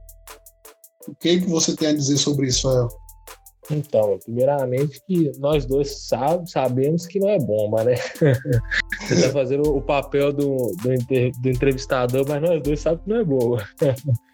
O 1.07 1.15
que, 1.15 1.41
que 1.41 1.47
você 1.47 1.77
tem 1.77 1.89
a 1.89 1.93
dizer 1.95 2.17
sobre 2.17 2.49
isso, 2.49 2.67
Rael? 2.69 2.89
Então, 3.71 4.19
primeiramente 4.25 5.01
que 5.07 5.31
nós 5.39 5.67
dois 5.67 6.07
sabe, 6.07 6.49
sabemos 6.51 7.07
que 7.07 7.19
não 7.19 7.29
é 7.29 7.39
bomba, 7.39 7.85
né? 7.85 7.95
Você 9.03 9.15
está 9.15 9.31
fazendo 9.31 9.77
o 9.77 9.83
papel 9.83 10.33
do, 10.33 10.73
do, 10.83 10.95
inter, 10.95 11.33
do, 11.43 11.49
entrevistador, 11.49 12.25
mas 12.29 12.41
nós 12.41 12.63
dois 12.63 12.81
sabemos 12.81 13.05
que 13.05 13.11
não 13.11 13.21
é 13.21 13.25
boa. 13.25 13.69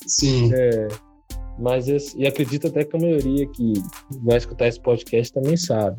Sim. 0.07 0.51
É, 0.55 0.89
mas 1.59 1.87
e 1.89 2.27
acredito 2.27 2.69
até 2.69 2.85
que 2.85 2.97
a 2.97 3.01
maioria 3.01 3.47
que 3.49 3.73
vai 4.23 4.37
escutar 4.37 4.69
esse 4.69 4.81
podcast 4.81 5.33
também 5.33 5.57
sabe. 5.57 5.97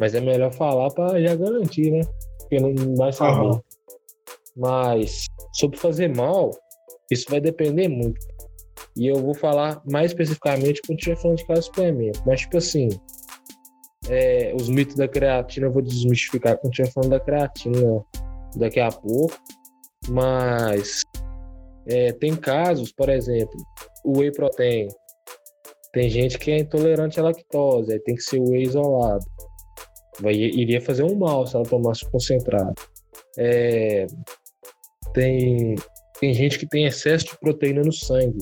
Mas 0.00 0.14
é 0.14 0.20
melhor 0.20 0.52
falar 0.52 0.90
para 0.90 1.20
já 1.20 1.34
garantir, 1.34 1.90
né? 1.90 2.00
Porque 2.48 2.60
não 2.60 2.94
vai 2.94 3.12
saber. 3.12 3.46
Uhum. 3.46 3.60
Mas 4.56 5.26
sobre 5.52 5.76
fazer 5.76 6.14
mal, 6.14 6.50
isso 7.10 7.26
vai 7.28 7.40
depender 7.40 7.88
muito. 7.88 8.24
E 8.96 9.06
eu 9.06 9.16
vou 9.16 9.34
falar 9.34 9.82
mais 9.90 10.10
especificamente 10.10 10.80
quando 10.86 10.98
estiver 10.98 11.16
falando 11.16 11.38
de 11.38 11.46
cada 11.46 11.62
suplemento. 11.62 12.22
Mas, 12.26 12.40
tipo 12.40 12.56
assim, 12.56 12.88
é, 14.08 14.54
os 14.54 14.68
mitos 14.68 14.96
da 14.96 15.06
creatina 15.06 15.66
eu 15.66 15.72
vou 15.72 15.82
desmistificar 15.82 16.56
quando 16.58 16.72
estiver 16.72 16.92
falando 16.92 17.10
da 17.10 17.20
creatina 17.20 18.04
daqui 18.56 18.80
a 18.80 18.90
pouco. 18.90 19.36
Mas 20.08 21.02
é, 21.86 22.12
tem 22.12 22.34
casos, 22.34 22.92
por 22.92 23.08
exemplo, 23.08 23.56
o 24.04 24.18
whey 24.18 24.32
protein. 24.32 24.88
Tem 25.92 26.08
gente 26.08 26.38
que 26.38 26.50
é 26.50 26.58
intolerante 26.58 27.18
à 27.18 27.22
lactose, 27.22 27.92
aí 27.92 27.98
tem 28.00 28.14
que 28.14 28.22
ser 28.22 28.40
whey 28.40 28.62
isolado. 28.62 29.24
Vai, 30.20 30.34
iria 30.34 30.80
fazer 30.80 31.02
um 31.02 31.16
mal 31.16 31.46
se 31.46 31.56
ela 31.56 31.64
tomasse 31.64 32.08
concentrado. 32.10 32.74
É, 33.38 34.06
tem, 35.12 35.74
tem 36.20 36.34
gente 36.34 36.58
que 36.58 36.66
tem 36.66 36.86
excesso 36.86 37.26
de 37.26 37.38
proteína 37.38 37.82
no 37.82 37.92
sangue. 37.92 38.38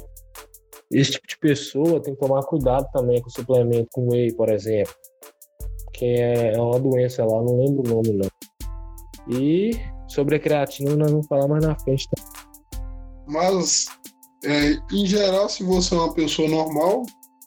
Esse 0.90 1.12
tipo 1.12 1.26
de 1.26 1.38
pessoa 1.38 2.00
tem 2.00 2.14
que 2.14 2.20
tomar 2.20 2.42
cuidado 2.42 2.86
também 2.92 3.20
com 3.20 3.28
o 3.28 3.32
suplemento 3.32 3.88
com 3.92 4.08
whey, 4.08 4.32
por 4.34 4.48
exemplo. 4.48 4.94
Que 5.92 6.16
é 6.16 6.60
uma 6.60 6.78
doença 6.78 7.24
lá, 7.24 7.42
não 7.42 7.58
lembro 7.58 7.82
o 7.84 7.94
nome 7.94 8.12
não. 8.12 8.28
E 9.38 9.72
sobre 10.08 10.36
a 10.36 10.38
creatina 10.38 10.94
nós 10.94 11.10
vamos 11.10 11.26
falar 11.26 11.48
mais 11.48 11.64
na 11.64 11.78
frente. 11.80 12.08
Tá? 12.08 12.22
Mas, 13.26 13.86
é, 14.44 14.72
em 14.92 15.06
geral, 15.06 15.48
se 15.48 15.64
você 15.64 15.94
é 15.94 15.98
uma 15.98 16.14
pessoa 16.14 16.48
normal, 16.48 17.04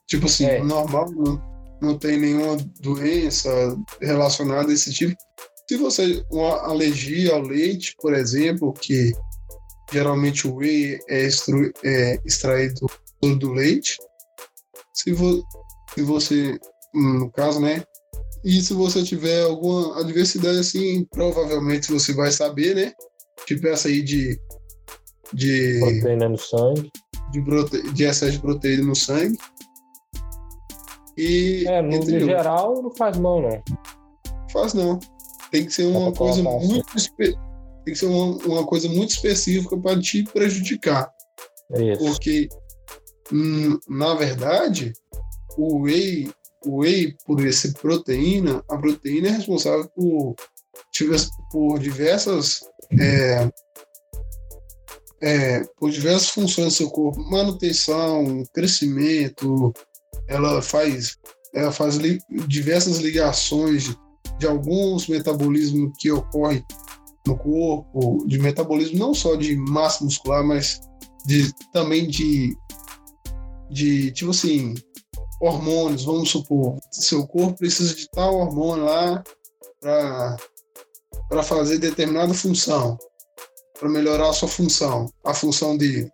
tipo 0.08 0.26
assim, 0.26 0.46
é. 0.46 0.64
normal, 0.64 1.10
não, 1.12 1.42
não 1.82 1.98
tem 1.98 2.20
nenhuma 2.20 2.58
doença 2.80 3.50
relacionada 4.02 4.70
a 4.70 4.74
esse 4.74 4.94
tipo. 4.94 5.16
Se 5.70 5.78
você 5.78 6.24
uma 6.32 6.62
alergia 6.62 7.34
ao 7.34 7.42
leite, 7.42 7.96
por 8.00 8.14
exemplo, 8.14 8.74
que 8.74 9.12
geralmente 9.92 10.48
o 10.48 10.56
whey 10.56 11.00
é, 11.10 11.26
extru, 11.26 11.72
é 11.84 12.20
extraído 12.26 12.88
do 13.22 13.52
leite. 13.52 13.98
Se, 14.94 15.12
vo, 15.12 15.44
se 15.94 16.02
você, 16.04 16.58
no 16.94 17.32
caso, 17.32 17.60
né? 17.60 17.84
E 18.44 18.62
se 18.62 18.74
você 18.74 19.04
tiver 19.04 19.44
alguma 19.44 20.00
adversidade 20.00 20.60
assim, 20.60 21.06
provavelmente 21.12 21.92
você 21.92 22.14
vai 22.14 22.32
saber, 22.32 22.76
né? 22.76 22.94
Tipo 23.46 23.68
essa 23.68 23.88
aí 23.88 24.02
de. 24.02 24.40
de 25.34 25.80
proteína 25.80 26.30
no 26.30 26.38
sangue. 26.38 26.92
De, 27.32 27.42
prote, 27.42 27.92
de 27.92 28.04
excesso 28.04 28.32
de 28.32 28.40
proteína 28.40 28.84
no 28.86 28.96
sangue. 28.96 29.38
E, 31.18 31.66
é, 31.68 31.82
no 31.82 32.04
geral 32.04 32.82
não 32.82 32.96
faz 32.96 33.18
mal, 33.18 33.42
não. 33.42 33.62
Faz 34.52 34.74
não. 34.74 35.00
Tem 35.52 35.66
que 35.66 35.74
ser 35.74 35.86
uma 35.86 36.12
coisa 36.12 36.44
muito 36.44 36.86
tem 37.18 37.94
que 37.94 37.96
ser 37.96 38.08
uma, 38.08 38.36
uma 38.46 38.66
coisa 38.66 38.90
muito 38.90 39.12
específica 39.12 39.78
para 39.78 40.00
te 40.00 40.24
prejudicar. 40.24 41.10
Isso. 41.74 42.04
Porque 42.04 42.50
Hum, 43.32 43.78
na 43.90 44.14
verdade, 44.14 44.94
o 45.58 45.82
whey, 45.82 46.32
o 46.66 46.78
whey, 46.78 47.16
por 47.26 47.42
ser 47.54 47.74
proteína, 47.74 48.64
a 48.70 48.78
proteína 48.78 49.28
é 49.28 49.32
responsável 49.32 49.90
por, 49.90 50.36
por 51.52 51.80
diversas 51.80 52.62
é, 53.00 53.52
é, 55.20 55.64
por 55.78 55.90
diversas 55.90 56.30
funções 56.30 56.68
do 56.68 56.78
seu 56.78 56.90
corpo, 56.90 57.20
manutenção, 57.20 58.44
crescimento, 58.54 59.74
ela 60.28 60.62
faz, 60.62 61.18
ela 61.54 61.72
faz 61.72 61.96
li, 61.96 62.20
diversas 62.48 62.98
ligações 62.98 63.84
de, 63.84 63.98
de 64.40 64.48
alguns 64.48 65.08
metabolismos 65.08 65.92
que 65.98 66.12
ocorrem 66.12 66.64
no 67.26 67.38
corpo, 67.38 68.24
de 68.26 68.40
metabolismo 68.40 68.98
não 68.98 69.14
só 69.14 69.36
de 69.36 69.56
massa 69.58 70.04
muscular, 70.04 70.44
mas 70.44 70.80
de, 71.26 71.52
também 71.74 72.08
de 72.08 72.56
de, 73.70 74.12
tipo 74.12 74.32
assim, 74.32 74.76
hormônios, 75.42 76.06
vamos 76.06 76.30
supor, 76.30 76.78
seu 76.92 77.28
corpo 77.28 77.58
precisa 77.58 77.94
de 77.94 78.10
tal 78.10 78.36
hormônio 78.36 78.86
lá 78.86 79.24
para 81.30 81.44
fazer 81.44 81.78
determinada 81.78 82.34
função, 82.34 82.98
para 83.80 83.90
melhorar 83.90 84.30
a 84.30 84.34
sua 84.34 84.48
função, 84.48 85.12
a 85.24 85.34
função 85.34 85.78
dele. 85.78 86.10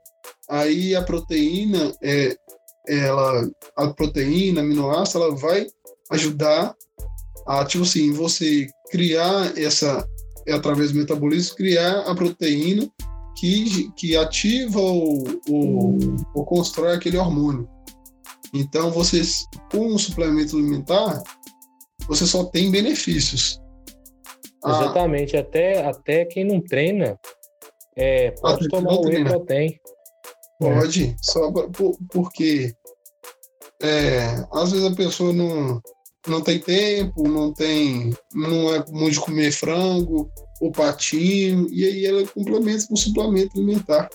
Aí 0.49 0.95
a 0.95 1.01
proteína, 1.01 1.93
é, 2.01 2.35
ela, 2.87 3.49
a 3.75 3.87
proteína, 3.87 4.61
aminoácido, 4.61 5.23
ela 5.23 5.35
vai 5.35 5.67
ajudar 6.11 6.75
a, 7.47 7.65
tipo 7.65 7.83
assim, 7.83 8.11
você 8.11 8.67
criar 8.91 9.57
essa, 9.57 10.07
através 10.49 10.91
do 10.91 10.99
metabolismo, 10.99 11.55
criar 11.55 12.01
a 12.01 12.15
proteína 12.15 12.89
que, 13.37 13.91
que 13.93 14.15
ativa 14.15 14.79
ou, 14.79 15.23
ou, 15.49 15.97
ou 16.33 16.45
constrói 16.45 16.95
aquele 16.95 17.17
hormônio. 17.17 17.67
Então, 18.53 18.91
vocês, 18.91 19.47
com 19.71 19.87
um 19.87 19.97
suplemento 19.97 20.55
alimentar, 20.55 21.21
você 22.07 22.25
só 22.25 22.45
tem 22.45 22.69
benefícios. 22.69 23.59
Ah. 24.63 24.83
Exatamente. 24.83 25.35
Ah, 25.35 25.39
até, 25.39 25.85
até 25.85 26.25
quem 26.25 26.45
não 26.45 26.61
treina 26.61 27.19
é, 27.95 28.31
pode 28.31 28.67
tomar 28.67 28.93
o 28.93 29.05
whey 29.05 29.23
protein. 29.23 29.79
Pode, 30.59 31.05
é. 31.05 31.15
só 31.21 31.51
por, 31.51 31.97
porque 32.11 32.73
é, 33.81 34.45
às 34.51 34.71
vezes 34.71 34.85
a 34.85 34.95
pessoa 34.95 35.33
não, 35.33 35.81
não 36.27 36.41
tem 36.41 36.59
tempo, 36.59 37.27
não 37.27 37.53
tem, 37.53 38.15
não 38.33 38.73
é 38.73 38.83
muito 38.89 39.13
de 39.13 39.19
comer 39.19 39.51
frango, 39.51 40.31
o 40.61 40.71
patinho, 40.71 41.67
e 41.69 41.85
aí 41.85 42.05
ela 42.05 42.25
complementa 42.27 42.87
com 42.87 42.95
suplemento 42.95 43.57
alimentar. 43.57 44.09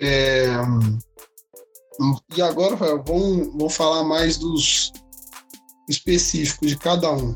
É, 0.00 0.46
e 2.34 2.40
agora, 2.40 2.76
vamos, 2.76 3.48
vamos 3.48 3.74
falar 3.74 4.04
mais 4.04 4.38
dos 4.38 4.92
específicos 5.88 6.68
de 6.68 6.78
cada 6.78 7.12
um. 7.12 7.34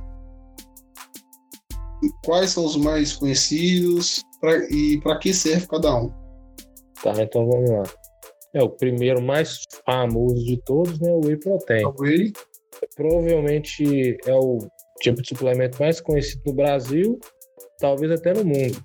Quais 2.25 2.51
são 2.51 2.65
os 2.65 2.77
mais 2.77 3.15
conhecidos 3.15 4.23
pra, 4.41 4.57
e 4.71 5.01
para 5.01 5.19
que 5.19 5.35
serve 5.35 5.67
cada 5.67 5.95
um? 5.97 6.24
Tá, 7.05 7.13
então 7.23 7.47
vamos 7.47 7.71
lá. 7.71 7.83
É 8.55 8.63
o 8.63 8.71
primeiro 8.71 9.21
mais 9.21 9.63
famoso 9.85 10.43
de 10.43 10.57
todos, 10.65 10.99
né? 11.01 11.13
O 11.13 11.27
whey 11.27 11.37
protein. 11.37 11.85
O 11.85 11.95
whey. 12.01 12.33
Provavelmente 12.97 14.17
é 14.27 14.35
o 14.35 14.59
tipo 15.01 15.21
de 15.21 15.29
suplemento 15.29 15.79
mais 15.79 16.01
conhecido 16.01 16.43
no 16.47 16.55
Brasil, 16.55 17.19
talvez 17.79 18.11
até 18.11 18.33
no 18.33 18.43
mundo. 18.43 18.83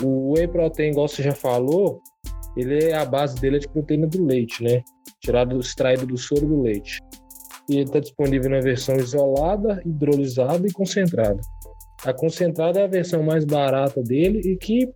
O 0.00 0.34
whey 0.34 0.46
protein, 0.46 0.90
igual 0.90 1.08
você 1.08 1.20
já 1.20 1.34
falou, 1.34 2.00
ele 2.56 2.84
é 2.84 2.94
a 2.94 3.04
base 3.04 3.40
dele 3.40 3.56
é 3.56 3.58
de 3.58 3.68
proteína 3.68 4.06
do 4.06 4.24
leite, 4.24 4.62
né? 4.62 4.80
Tirado, 5.20 5.58
extraído 5.58 6.06
do 6.06 6.16
soro 6.16 6.46
do 6.46 6.62
leite. 6.62 7.00
E 7.68 7.74
ele 7.74 7.84
está 7.84 7.98
disponível 7.98 8.48
na 8.48 8.60
versão 8.60 8.94
isolada, 8.94 9.82
hidrolisada 9.84 10.64
e 10.68 10.72
concentrada. 10.72 11.40
A 12.04 12.12
concentrada 12.12 12.78
é 12.78 12.84
a 12.84 12.88
versão 12.88 13.24
mais 13.24 13.44
barata 13.44 14.00
dele 14.02 14.40
e 14.44 14.56
que, 14.56 14.88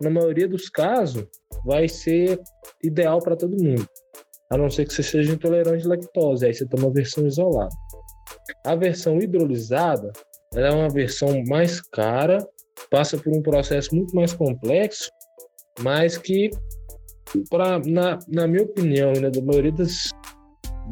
na 0.00 0.10
maioria 0.10 0.48
dos 0.48 0.68
casos, 0.68 1.24
vai 1.64 1.88
ser 1.88 2.40
ideal 2.82 3.18
para 3.20 3.36
todo 3.36 3.62
mundo. 3.62 3.86
A 4.50 4.56
não 4.56 4.70
ser 4.70 4.86
que 4.86 4.94
você 4.94 5.02
seja 5.02 5.32
intolerante 5.32 5.84
à 5.84 5.88
lactose, 5.88 6.46
aí 6.46 6.54
você 6.54 6.66
toma 6.66 6.88
a 6.88 6.92
versão 6.92 7.26
isolada. 7.26 7.74
A 8.64 8.74
versão 8.74 9.18
hidrolisada 9.18 10.12
é 10.54 10.70
uma 10.70 10.88
versão 10.88 11.42
mais 11.46 11.80
cara, 11.80 12.38
passa 12.90 13.16
por 13.18 13.36
um 13.36 13.42
processo 13.42 13.94
muito 13.94 14.14
mais 14.14 14.32
complexo, 14.32 15.10
mas 15.80 16.16
que, 16.16 16.50
pra, 17.50 17.80
na, 17.80 18.18
na 18.28 18.46
minha 18.46 18.62
opinião, 18.62 19.12
né, 19.12 19.30
da 19.30 19.42
maioria 19.42 19.72
das, 19.72 20.10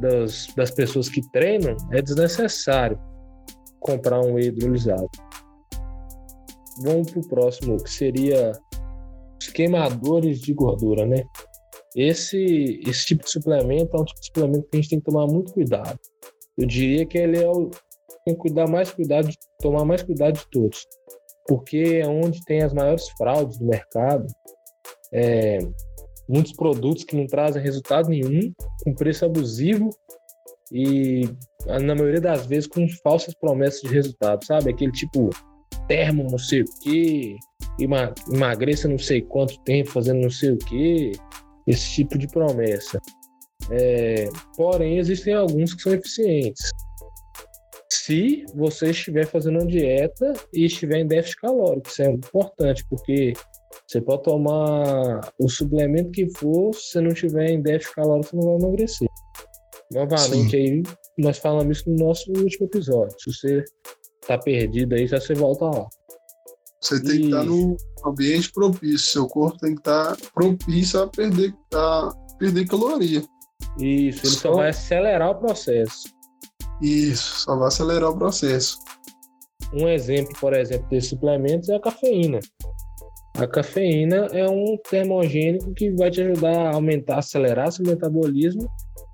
das, 0.00 0.48
das 0.56 0.70
pessoas 0.70 1.08
que 1.08 1.20
treinam, 1.30 1.76
é 1.92 2.02
desnecessário 2.02 2.98
comprar 3.80 4.20
um 4.20 4.38
hidrolisado. 4.38 5.08
Vamos 6.82 7.12
para 7.12 7.20
o 7.20 7.28
próximo, 7.28 7.76
que 7.76 7.90
seria 7.90 8.52
os 9.44 9.52
queimadores 9.52 10.40
de 10.40 10.52
gordura, 10.52 11.04
né? 11.06 11.24
Esse, 11.94 12.80
esse 12.86 13.06
tipo 13.06 13.24
de 13.24 13.30
suplemento 13.30 13.96
é 13.96 14.00
um 14.00 14.04
tipo 14.04 14.20
de 14.20 14.26
suplemento 14.26 14.68
que 14.68 14.76
a 14.76 14.80
gente 14.80 14.90
tem 14.90 14.98
que 14.98 15.04
tomar 15.04 15.26
muito 15.26 15.52
cuidado. 15.52 15.98
Eu 16.58 16.66
diria 16.66 17.06
que 17.06 17.18
ele 17.18 17.38
é 17.38 17.48
o, 17.48 17.70
tem 18.24 18.34
que 18.34 18.40
cuidar 18.40 18.66
mais 18.66 18.90
cuidado, 18.90 19.28
tomar 19.60 19.84
mais 19.84 20.02
cuidado 20.02 20.38
de 20.38 20.46
todos. 20.50 20.86
Porque 21.46 22.00
é 22.02 22.06
onde 22.06 22.44
tem 22.44 22.62
as 22.62 22.72
maiores 22.72 23.08
fraudes 23.10 23.58
do 23.58 23.66
mercado, 23.66 24.26
é, 25.12 25.58
muitos 26.28 26.52
produtos 26.52 27.04
que 27.04 27.14
não 27.14 27.26
trazem 27.26 27.62
resultado 27.62 28.08
nenhum, 28.08 28.52
com 28.82 28.94
preço 28.94 29.24
abusivo 29.24 29.90
e, 30.72 31.28
na 31.66 31.94
maioria 31.94 32.20
das 32.20 32.46
vezes, 32.46 32.66
com 32.66 32.88
falsas 33.02 33.34
promessas 33.34 33.82
de 33.82 33.88
resultado, 33.88 34.44
sabe? 34.44 34.70
Aquele 34.70 34.92
tipo 34.92 35.30
termo 35.86 36.26
não 36.30 36.38
sei 36.38 36.62
o 36.62 36.64
quê, 36.82 37.36
emagreça 37.78 38.88
não 38.88 38.98
sei 38.98 39.22
quanto 39.22 39.58
tempo 39.64 39.90
fazendo 39.90 40.22
não 40.22 40.30
sei 40.30 40.50
o 40.50 40.58
quê, 40.58 41.12
esse 41.66 41.94
tipo 41.94 42.18
de 42.18 42.26
promessa. 42.28 43.00
É, 43.70 44.28
porém, 44.56 44.98
existem 44.98 45.34
alguns 45.34 45.74
que 45.74 45.82
são 45.82 45.94
eficientes. 45.94 46.70
Se 47.90 48.44
você 48.54 48.90
estiver 48.90 49.26
fazendo 49.26 49.60
uma 49.60 49.66
dieta 49.66 50.32
e 50.52 50.66
estiver 50.66 50.98
em 50.98 51.06
déficit 51.06 51.40
calórico, 51.40 51.88
isso 51.88 52.02
é 52.02 52.10
importante, 52.10 52.84
porque 52.88 53.32
você 53.86 54.00
pode 54.00 54.24
tomar 54.24 55.32
o 55.38 55.48
suplemento 55.48 56.10
que 56.10 56.28
for, 56.36 56.74
se 56.74 56.90
você 56.90 57.00
não 57.00 57.14
tiver 57.14 57.50
em 57.50 57.62
déficit 57.62 57.94
calórico, 57.94 58.28
você 58.30 58.36
não 58.36 58.58
vai 58.58 58.68
emagrecer. 58.68 59.08
Novamente, 59.92 60.50
Sim. 60.50 60.56
aí 60.56 60.82
nós 61.18 61.38
falamos 61.38 61.78
isso 61.78 61.90
no 61.90 61.96
nosso 61.96 62.30
último 62.32 62.66
episódio. 62.66 63.16
Se 63.18 63.32
você 63.32 63.64
tá 64.26 64.38
perdido 64.38 64.94
aí, 64.94 65.06
já 65.06 65.20
você 65.20 65.34
volta 65.34 65.66
lá. 65.66 65.86
Você 66.80 67.02
tem 67.02 67.14
e... 67.14 67.18
que 67.20 67.24
estar 67.26 67.44
no 67.44 67.76
ambiente 68.04 68.52
propício, 68.52 68.98
seu 68.98 69.26
corpo 69.26 69.58
tem 69.58 69.74
que 69.74 69.80
estar 69.80 70.16
propício 70.34 71.00
a 71.00 71.06
perder, 71.06 71.54
a 71.72 72.08
perder 72.38 72.66
caloria. 72.66 73.22
Isso, 73.78 74.26
ele 74.26 74.34
só... 74.34 74.50
só 74.50 74.54
vai 74.54 74.68
acelerar 74.70 75.30
o 75.30 75.34
processo. 75.36 76.08
Isso, 76.82 77.40
só 77.40 77.56
vai 77.56 77.68
acelerar 77.68 78.10
o 78.10 78.18
processo. 78.18 78.78
Um 79.72 79.88
exemplo, 79.88 80.32
por 80.40 80.52
exemplo, 80.52 80.88
desses 80.88 81.10
suplementos 81.10 81.68
é 81.68 81.76
a 81.76 81.80
cafeína. 81.80 82.40
A 83.36 83.46
cafeína 83.46 84.28
é 84.32 84.48
um 84.48 84.76
termogênico 84.88 85.74
que 85.74 85.90
vai 85.90 86.10
te 86.10 86.20
ajudar 86.20 86.68
a 86.68 86.74
aumentar, 86.74 87.18
acelerar 87.18 87.72
seu 87.72 87.84
metabolismo, 87.84 88.68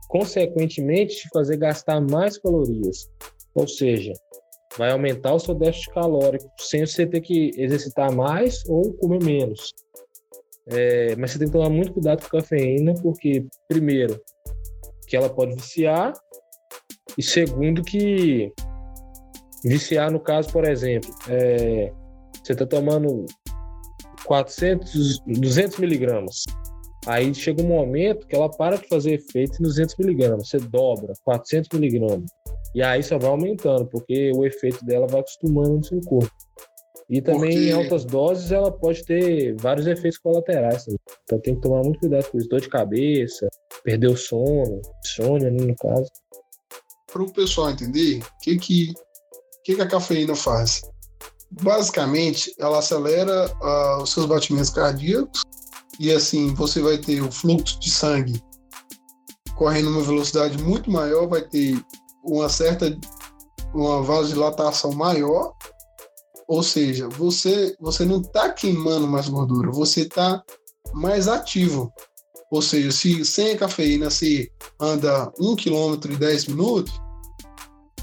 consequentemente 0.08 1.16
te 1.16 1.28
fazer 1.32 1.56
gastar 1.56 2.00
mais 2.00 2.36
calorias. 2.36 3.08
Ou 3.54 3.66
seja, 3.66 4.12
vai 4.78 4.90
aumentar 4.90 5.34
o 5.34 5.38
seu 5.38 5.54
déficit 5.54 5.90
calórico 5.92 6.48
sem 6.58 6.86
você 6.86 7.06
ter 7.06 7.20
que 7.20 7.50
exercitar 7.56 8.14
mais 8.14 8.62
ou 8.66 8.92
comer 8.94 9.22
menos. 9.22 9.72
É, 10.66 11.16
mas 11.16 11.32
você 11.32 11.38
tem 11.38 11.48
que 11.48 11.52
tomar 11.52 11.70
muito 11.70 11.92
cuidado 11.92 12.20
com 12.20 12.36
a 12.36 12.40
cafeína, 12.40 12.94
porque, 13.02 13.44
primeiro, 13.68 14.20
que 15.06 15.16
ela 15.16 15.28
pode 15.28 15.54
viciar, 15.56 16.12
e 17.18 17.22
segundo, 17.22 17.82
que 17.82 18.52
viciar, 19.64 20.10
no 20.10 20.20
caso, 20.20 20.52
por 20.52 20.64
exemplo, 20.64 21.10
é, 21.28 21.92
você 22.42 22.52
está 22.52 22.64
tomando 22.64 23.26
400, 24.24 25.20
200 25.26 25.78
miligramas. 25.78 26.44
Aí 27.06 27.34
chega 27.34 27.62
um 27.62 27.68
momento 27.68 28.26
que 28.26 28.36
ela 28.36 28.50
para 28.50 28.76
de 28.76 28.86
fazer 28.86 29.14
efeito 29.14 29.58
em 29.58 29.62
200 29.62 29.96
miligramas. 29.96 30.48
Você 30.48 30.58
dobra, 30.58 31.12
400 31.24 31.78
miligramas. 31.78 32.30
E 32.74 32.82
aí 32.82 33.02
só 33.02 33.18
vai 33.18 33.30
aumentando, 33.30 33.86
porque 33.86 34.30
o 34.34 34.44
efeito 34.44 34.84
dela 34.84 35.06
vai 35.06 35.20
acostumando 35.20 35.76
no 35.76 35.84
seu 35.84 36.00
corpo. 36.02 36.30
E 37.08 37.20
também 37.20 37.50
porque... 37.50 37.68
em 37.68 37.72
altas 37.72 38.04
doses 38.04 38.52
ela 38.52 38.70
pode 38.70 39.04
ter 39.04 39.56
vários 39.56 39.86
efeitos 39.86 40.18
colaterais. 40.18 40.84
Também. 40.84 40.98
Então 41.24 41.40
tem 41.40 41.54
que 41.56 41.60
tomar 41.60 41.82
muito 41.82 41.98
cuidado 41.98 42.30
com 42.30 42.38
isso. 42.38 42.48
Dor 42.48 42.60
de 42.60 42.68
cabeça, 42.68 43.48
perder 43.82 44.08
o 44.08 44.16
sono, 44.16 44.80
insônia, 45.04 45.50
né, 45.50 45.64
no 45.64 45.74
caso. 45.74 46.08
Para 47.12 47.22
o 47.22 47.32
pessoal 47.32 47.70
entender, 47.70 48.20
o 48.20 48.38
que, 48.40 48.56
que, 48.58 48.94
que, 49.64 49.74
que 49.74 49.82
a 49.82 49.88
cafeína 49.88 50.36
faz? 50.36 50.82
Basicamente, 51.50 52.54
ela 52.60 52.78
acelera 52.78 53.52
uh, 53.60 54.02
os 54.02 54.12
seus 54.12 54.26
batimentos 54.26 54.70
cardíacos 54.70 55.42
e 55.98 56.12
assim 56.12 56.54
você 56.54 56.80
vai 56.80 56.96
ter 56.96 57.20
o 57.20 57.32
fluxo 57.32 57.80
de 57.80 57.90
sangue 57.90 58.40
correndo 59.60 59.90
uma 59.90 60.00
velocidade 60.00 60.56
muito 60.62 60.90
maior, 60.90 61.28
vai 61.28 61.42
ter 61.42 61.78
uma 62.24 62.48
certa 62.48 62.96
uma 63.74 64.02
vasodilatação 64.02 64.92
maior, 64.92 65.54
ou 66.48 66.62
seja, 66.62 67.08
você 67.08 67.76
você 67.80 68.04
não 68.04 68.20
está 68.20 68.50
queimando 68.50 69.06
mais 69.06 69.28
gordura, 69.28 69.70
você 69.70 70.02
está 70.02 70.42
mais 70.92 71.28
ativo. 71.28 71.92
Ou 72.50 72.60
seja, 72.60 72.90
se 72.90 73.24
sem 73.24 73.52
a 73.52 73.58
cafeína 73.58 74.10
se 74.10 74.50
anda 74.80 75.32
1 75.38 75.54
km 75.56 76.10
e 76.10 76.16
10 76.16 76.46
minutos, 76.46 76.92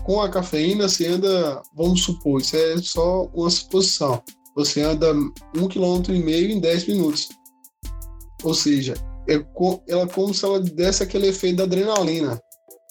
com 0.06 0.22
a 0.22 0.30
cafeína 0.30 0.88
você 0.88 1.08
anda, 1.08 1.62
vamos 1.76 2.04
supor, 2.04 2.40
isso 2.40 2.56
é 2.56 2.78
só 2.78 3.26
uma 3.34 3.50
suposição, 3.50 4.24
você 4.56 4.82
anda 4.82 5.14
1 5.14 5.68
km 5.68 6.02
e 6.10 6.24
meio 6.24 6.50
em 6.50 6.62
10 6.62 6.88
minutos. 6.88 7.28
Ou 8.44 8.54
seja, 8.54 8.94
é 9.28 9.34
ela 9.90 10.08
como 10.08 10.34
se 10.34 10.46
ela 10.46 10.62
desse 10.62 11.04
aquele 11.04 11.28
efeito 11.28 11.58
da 11.58 11.64
adrenalina 11.64 12.42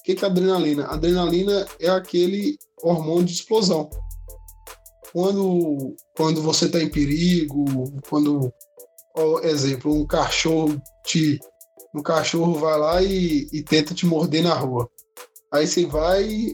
que, 0.07 0.15
que 0.15 0.25
é 0.25 0.29
adrenalina? 0.29 0.87
Adrenalina 0.87 1.67
é 1.81 1.89
aquele 1.89 2.57
hormônio 2.81 3.25
de 3.25 3.33
explosão. 3.33 3.91
Quando, 5.13 5.97
quando 6.17 6.41
você 6.41 6.67
está 6.67 6.81
em 6.81 6.89
perigo, 6.89 7.65
quando, 8.09 8.53
por 9.13 9.45
exemplo, 9.45 9.93
um 9.93 10.07
cachorro 10.07 10.81
te, 11.05 11.41
um 11.93 12.03
cachorro 12.03 12.55
vai 12.55 12.79
lá 12.79 13.03
e, 13.03 13.49
e 13.53 13.65
tenta 13.65 13.95
te 13.95 14.07
morder 14.07 14.45
na 14.45 14.55
rua. 14.55 14.89
Aí 15.53 15.67
você 15.67 15.87
vai, 15.87 16.53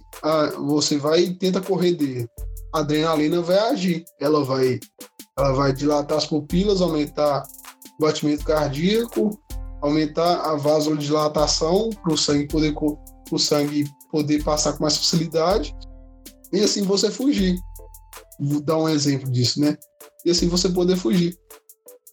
você 0.67 0.97
vai 0.97 1.21
e 1.21 1.35
tenta 1.35 1.61
correr 1.61 1.93
dele. 1.93 2.27
A 2.75 2.79
adrenalina 2.79 3.43
vai 3.43 3.59
agir, 3.59 4.03
ela 4.19 4.43
vai, 4.45 4.81
ela 5.37 5.53
vai 5.53 5.75
dilatar 5.75 6.17
as 6.17 6.27
pupilas, 6.27 6.81
aumentar 6.81 7.43
o 7.99 8.03
batimento 8.03 8.45
cardíaco, 8.45 9.39
aumentar 9.83 10.41
a 10.41 10.57
vasodilatação 10.57 11.91
para 12.03 12.15
o 12.15 12.17
sangue 12.17 12.49
poder 12.49 12.73
o 13.35 13.39
sangue 13.39 13.85
poder 14.11 14.43
passar 14.43 14.75
com 14.75 14.83
mais 14.83 14.97
facilidade 14.97 15.75
e 16.53 16.61
assim 16.61 16.83
você 16.83 17.11
fugir. 17.11 17.59
Vou 18.41 18.61
dar 18.61 18.79
um 18.79 18.89
exemplo 18.89 19.31
disso, 19.31 19.61
né? 19.61 19.77
E 20.25 20.31
assim 20.31 20.49
você 20.49 20.69
poder 20.69 20.97
fugir. 20.97 21.37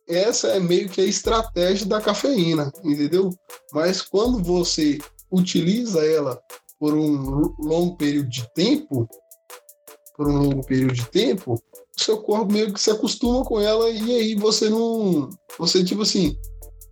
Essa 0.07 0.47
é 0.49 0.59
meio 0.59 0.89
que 0.89 1.01
a 1.01 1.05
estratégia 1.05 1.85
da 1.85 2.01
cafeína, 2.01 2.71
entendeu? 2.83 3.29
Mas 3.73 4.01
quando 4.01 4.43
você 4.43 4.97
utiliza 5.31 6.03
ela 6.03 6.39
por 6.79 6.95
um 6.95 7.53
longo 7.59 7.95
período 7.97 8.29
de 8.29 8.47
tempo, 8.53 9.07
por 10.15 10.27
um 10.27 10.43
longo 10.43 10.65
período 10.65 10.93
de 10.93 11.05
tempo, 11.11 11.61
seu 11.95 12.21
corpo 12.21 12.51
meio 12.51 12.73
que 12.73 12.81
se 12.81 12.89
acostuma 12.89 13.43
com 13.43 13.59
ela 13.59 13.89
e 13.89 14.15
aí 14.15 14.35
você 14.35 14.69
não, 14.69 15.29
você 15.57 15.83
tipo 15.83 16.01
assim, 16.01 16.35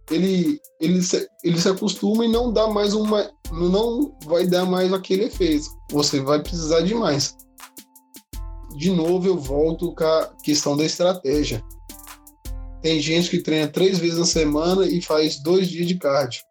ele 0.09 0.59
ele 0.79 1.01
se, 1.01 1.27
ele 1.43 1.59
se 1.59 1.67
acostuma 1.67 2.25
e 2.25 2.31
não 2.31 2.51
dá 2.51 2.67
mais 2.67 2.93
uma 2.93 3.29
não 3.51 4.15
vai 4.25 4.45
dar 4.45 4.65
mais 4.65 4.91
aquele 4.93 5.25
efeito. 5.25 5.65
Você 5.91 6.19
vai 6.19 6.41
precisar 6.41 6.81
de 6.81 6.93
mais. 6.93 7.35
De 8.75 8.91
novo, 8.91 9.27
eu 9.27 9.37
volto 9.37 9.93
com 9.95 10.03
a 10.03 10.29
questão 10.43 10.75
da 10.77 10.85
estratégia. 10.85 11.63
Tem 12.81 12.99
gente 12.99 13.29
que 13.29 13.41
treina 13.41 13.67
três 13.67 13.97
vezes 13.97 14.19
na 14.19 14.25
semana 14.25 14.85
e 14.85 15.01
faz 15.01 15.41
dois 15.41 15.67
dias 15.67 15.87
de 15.87 15.95
cardio. 15.95 16.41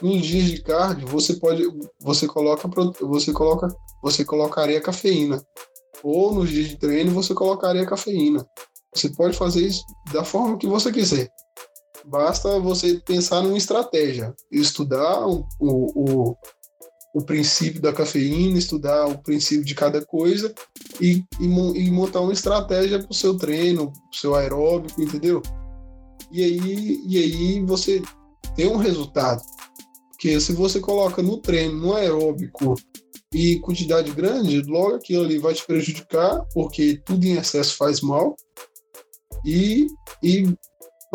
Nos 0.00 0.26
dias 0.26 0.44
de 0.46 0.62
cardio, 0.62 1.06
você 1.06 1.34
pode, 1.34 1.62
você 2.00 2.26
coloca, 2.26 2.68
você 3.00 3.32
coloca, 3.32 3.68
você 4.02 4.24
colocaria 4.24 4.80
cafeína. 4.80 5.42
Ou 6.02 6.34
nos 6.34 6.50
dias 6.50 6.68
de 6.68 6.76
treino, 6.76 7.10
você 7.10 7.34
colocaria 7.34 7.86
cafeína. 7.86 8.46
Você 8.94 9.10
pode 9.10 9.36
fazer 9.36 9.66
isso 9.66 9.84
da 10.12 10.24
forma 10.24 10.56
que 10.56 10.66
você 10.66 10.90
quiser. 10.90 11.28
Basta 12.06 12.60
você 12.60 13.00
pensar 13.04 13.42
numa 13.42 13.58
estratégia, 13.58 14.32
estudar 14.50 15.26
o, 15.26 15.44
o, 15.60 16.36
o 17.12 17.24
princípio 17.24 17.80
da 17.80 17.92
cafeína, 17.92 18.58
estudar 18.58 19.06
o 19.06 19.18
princípio 19.18 19.64
de 19.64 19.74
cada 19.74 20.04
coisa 20.04 20.54
e, 21.00 21.24
e, 21.40 21.44
e 21.46 21.90
montar 21.90 22.20
uma 22.20 22.32
estratégia 22.32 23.00
para 23.00 23.10
o 23.10 23.14
seu 23.14 23.36
treino, 23.36 23.90
para 23.90 24.10
o 24.12 24.16
seu 24.16 24.34
aeróbico, 24.36 25.02
entendeu? 25.02 25.42
E 26.30 26.44
aí, 26.44 27.02
e 27.06 27.18
aí 27.18 27.64
você 27.64 28.00
tem 28.54 28.68
um 28.68 28.76
resultado. 28.76 29.42
Porque 30.10 30.40
se 30.40 30.52
você 30.52 30.78
coloca 30.78 31.20
no 31.22 31.38
treino, 31.38 31.74
no 31.74 31.94
aeróbico 31.94 32.76
e 33.34 33.58
quantidade 33.60 34.12
grande, 34.12 34.62
logo 34.62 34.94
aquilo 34.94 35.24
ali 35.24 35.38
vai 35.38 35.54
te 35.54 35.66
prejudicar, 35.66 36.44
porque 36.54 37.02
tudo 37.04 37.24
em 37.26 37.36
excesso 37.36 37.76
faz 37.76 38.00
mal. 38.00 38.36
E, 39.44 39.86
e 40.22 40.54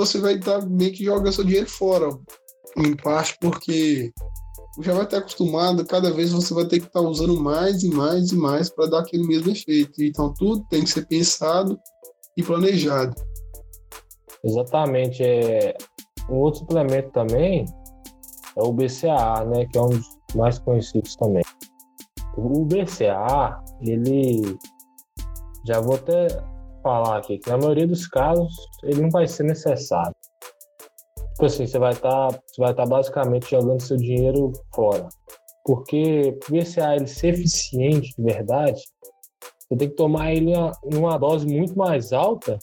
você 0.05 0.19
vai 0.19 0.33
estar 0.33 0.67
meio 0.67 0.91
que 0.91 1.03
jogando 1.03 1.31
seu 1.31 1.43
dinheiro 1.43 1.69
fora, 1.69 2.09
em 2.77 2.95
parte 2.95 3.37
porque 3.39 4.11
já 4.81 4.93
vai 4.93 5.03
estar 5.03 5.17
acostumado, 5.17 5.85
cada 5.85 6.11
vez 6.11 6.31
você 6.31 6.53
vai 6.53 6.65
ter 6.65 6.79
que 6.79 6.87
estar 6.87 7.01
usando 7.01 7.39
mais 7.39 7.83
e 7.83 7.89
mais 7.89 8.31
e 8.31 8.35
mais 8.35 8.69
para 8.69 8.87
dar 8.87 8.99
aquele 8.99 9.27
mesmo 9.27 9.51
efeito. 9.51 10.01
Então 10.01 10.33
tudo 10.33 10.65
tem 10.69 10.83
que 10.83 10.89
ser 10.89 11.05
pensado 11.05 11.79
e 12.35 12.43
planejado. 12.43 13.15
Exatamente. 14.43 15.21
É... 15.23 15.75
Um 16.29 16.35
outro 16.35 16.61
suplemento 16.61 17.11
também 17.11 17.65
é 18.55 18.63
o 18.63 18.71
BCAA, 18.71 19.45
né, 19.45 19.65
que 19.65 19.77
é 19.77 19.81
um 19.81 19.89
dos 19.89 20.07
mais 20.35 20.57
conhecidos 20.59 21.15
também. 21.15 21.43
O 22.37 22.65
BCAA, 22.65 23.61
ele 23.81 24.57
já 25.65 25.81
vou 25.81 25.95
até 25.95 26.27
falar 26.81 27.17
aqui 27.17 27.37
que 27.37 27.49
na 27.49 27.57
maioria 27.57 27.87
dos 27.87 28.07
casos 28.07 28.53
ele 28.83 29.01
não 29.01 29.09
vai 29.09 29.27
ser 29.27 29.43
necessário. 29.43 30.13
Tipo 31.33 31.45
assim, 31.45 31.65
você 31.65 31.79
vai 31.79 31.93
estar 31.93 32.27
tá, 32.27 32.39
você 32.45 32.61
vai 32.61 32.73
tá 32.73 32.85
basicamente 32.85 33.49
jogando 33.49 33.81
seu 33.81 33.97
dinheiro 33.97 34.51
fora. 34.73 35.07
Porque 35.65 36.37
o 36.49 36.53
VCA 36.53 36.95
ele 36.95 37.07
ser 37.07 37.29
eficiente 37.29 38.13
de 38.17 38.23
verdade, 38.23 38.81
você 39.71 39.77
tem 39.77 39.89
que 39.89 39.95
tomar 39.95 40.33
ele 40.33 40.51
em 40.51 40.97
uma 40.97 41.17
dose 41.17 41.45
muito 41.47 41.77
mais 41.77 42.11
alta 42.11 42.59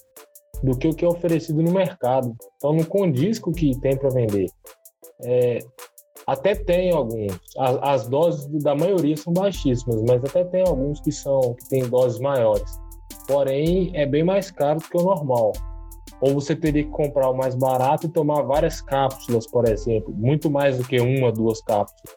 do 0.62 0.76
que 0.76 0.88
o 0.88 0.94
que 0.94 1.04
é 1.04 1.08
oferecido 1.08 1.62
no 1.62 1.72
mercado. 1.72 2.34
Então 2.56 2.72
não 2.72 2.84
condiz 2.84 3.38
com 3.38 3.50
o 3.50 3.54
que 3.54 3.78
tem 3.80 3.96
para 3.96 4.10
vender. 4.10 4.46
É, 5.22 5.58
até 6.26 6.54
tem 6.54 6.92
alguns. 6.92 7.32
As, 7.56 7.78
as, 7.80 8.08
doses 8.08 8.62
da 8.62 8.74
maioria 8.74 9.16
são 9.16 9.32
baixíssimas, 9.32 10.02
mas 10.02 10.22
até 10.22 10.44
tem 10.44 10.62
alguns 10.62 11.00
que 11.00 11.10
são 11.10 11.54
que 11.54 11.68
têm 11.70 11.88
doses 11.88 12.20
maiores. 12.20 12.78
Porém, 13.28 13.90
é 13.94 14.06
bem 14.06 14.24
mais 14.24 14.50
caro 14.50 14.80
do 14.80 14.88
que 14.88 14.96
o 14.96 15.02
normal. 15.02 15.52
Ou 16.20 16.32
você 16.32 16.56
teria 16.56 16.82
que 16.82 16.90
comprar 16.90 17.30
o 17.30 17.36
mais 17.36 17.54
barato 17.54 18.06
e 18.06 18.10
tomar 18.10 18.40
várias 18.42 18.80
cápsulas, 18.80 19.46
por 19.46 19.68
exemplo, 19.68 20.12
muito 20.14 20.50
mais 20.50 20.78
do 20.78 20.84
que 20.84 20.98
uma, 20.98 21.30
duas 21.30 21.60
cápsulas, 21.60 22.16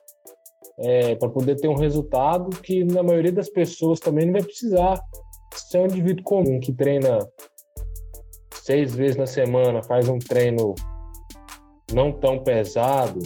é, 0.80 1.16
para 1.16 1.30
poder 1.30 1.58
ter 1.58 1.68
um 1.68 1.76
resultado 1.76 2.50
que 2.62 2.86
na 2.86 3.04
maioria 3.04 3.32
das 3.32 3.50
pessoas 3.50 4.00
também 4.00 4.26
não 4.26 4.34
vai 4.34 4.44
precisar. 4.44 5.00
Se 5.54 5.78
é 5.78 5.82
um 5.82 5.86
indivíduo 5.86 6.24
comum 6.24 6.60
que 6.62 6.72
treina 6.72 7.20
seis 8.54 8.96
vezes 8.96 9.18
na 9.18 9.28
semana, 9.28 9.84
faz 9.84 10.08
um 10.08 10.18
treino 10.18 10.74
não 11.94 12.14
tão 12.14 12.40
pesado, 12.40 13.20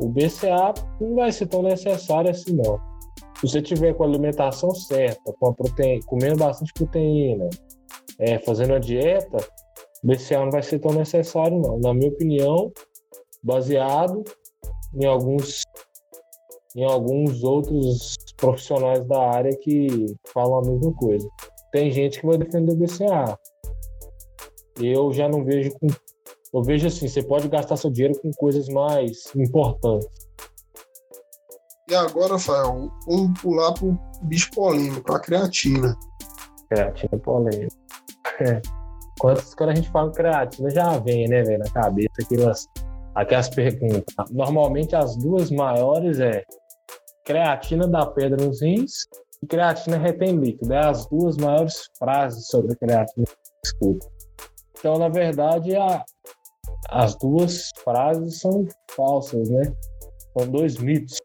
o 0.00 0.08
BCA 0.08 0.74
não 1.00 1.14
vai 1.14 1.30
ser 1.30 1.46
tão 1.46 1.62
necessário 1.62 2.30
assim, 2.30 2.54
não. 2.54 2.97
Se 3.40 3.46
você 3.46 3.62
tiver 3.62 3.94
com 3.94 4.02
a 4.02 4.06
alimentação 4.06 4.74
certa, 4.74 5.32
com 5.32 5.48
a 5.48 5.54
proteína, 5.54 6.02
comendo 6.06 6.36
bastante 6.38 6.72
proteína, 6.72 7.48
é, 8.18 8.38
fazendo 8.40 8.74
a 8.74 8.78
dieta, 8.80 9.36
o 10.02 10.06
BCA 10.06 10.40
não 10.40 10.50
vai 10.50 10.62
ser 10.62 10.80
tão 10.80 10.92
necessário, 10.92 11.56
não. 11.60 11.78
Na 11.78 11.94
minha 11.94 12.10
opinião, 12.10 12.72
baseado 13.42 14.24
em 14.94 15.06
alguns, 15.06 15.62
em 16.74 16.84
alguns 16.84 17.44
outros 17.44 18.16
profissionais 18.36 19.04
da 19.06 19.30
área 19.30 19.56
que 19.56 20.06
falam 20.32 20.58
a 20.58 20.62
mesma 20.62 20.92
coisa. 20.94 21.28
Tem 21.70 21.92
gente 21.92 22.20
que 22.20 22.26
vai 22.26 22.38
defender 22.38 22.72
o 22.72 22.76
BCA. 22.76 23.38
Eu 24.80 25.12
já 25.12 25.28
não 25.28 25.44
vejo 25.44 25.70
com 25.78 25.86
eu 26.52 26.62
vejo 26.62 26.86
assim, 26.86 27.06
você 27.06 27.22
pode 27.22 27.46
gastar 27.48 27.76
seu 27.76 27.90
dinheiro 27.90 28.18
com 28.20 28.30
coisas 28.32 28.68
mais 28.68 29.24
importantes. 29.36 30.27
E 31.90 31.94
agora, 31.94 32.34
Rafael, 32.34 32.92
vamos 33.06 33.40
pular 33.40 33.72
para 33.72 33.86
o 33.86 33.98
bicho 34.22 34.50
polêmico, 34.50 35.10
a 35.10 35.18
creatina. 35.18 35.96
Creatina 36.68 37.18
polêmica. 37.18 37.74
É. 38.40 38.60
Quando, 39.18 39.42
quando 39.56 39.70
a 39.70 39.74
gente 39.74 39.90
fala 39.90 40.12
creatina, 40.12 40.68
já 40.68 40.98
vem, 40.98 41.26
né, 41.28 41.42
velho, 41.42 41.58
na 41.58 41.70
cabeça 41.70 42.12
aquelas, 42.20 42.68
aquelas 43.14 43.48
perguntas. 43.48 44.14
Normalmente 44.30 44.94
as 44.94 45.16
duas 45.16 45.50
maiores 45.50 46.20
é 46.20 46.44
creatina 47.24 47.88
dá 47.88 48.04
pedra 48.06 48.44
nos 48.44 48.60
rins 48.60 49.06
e 49.42 49.46
creatina 49.46 49.96
retém 49.96 50.36
líquido. 50.36 50.74
É 50.74 50.86
as 50.86 51.06
duas 51.06 51.38
maiores 51.38 51.88
frases 51.98 52.48
sobre 52.48 52.76
creatina 52.76 53.26
escuto. 53.64 54.06
Então, 54.78 54.98
na 54.98 55.08
verdade, 55.08 55.74
a, 55.74 56.04
as 56.90 57.16
duas 57.16 57.70
frases 57.82 58.40
são 58.40 58.66
falsas, 58.90 59.48
né? 59.48 59.72
São 60.36 60.48
dois 60.48 60.76
mitos, 60.76 61.18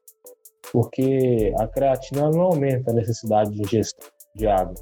porque 0.73 1.53
a 1.59 1.67
creatina 1.67 2.31
não 2.31 2.41
aumenta 2.41 2.89
a 2.89 2.95
necessidade 2.95 3.51
de 3.51 3.61
ingestão 3.61 4.09
de 4.35 4.47
água. 4.47 4.73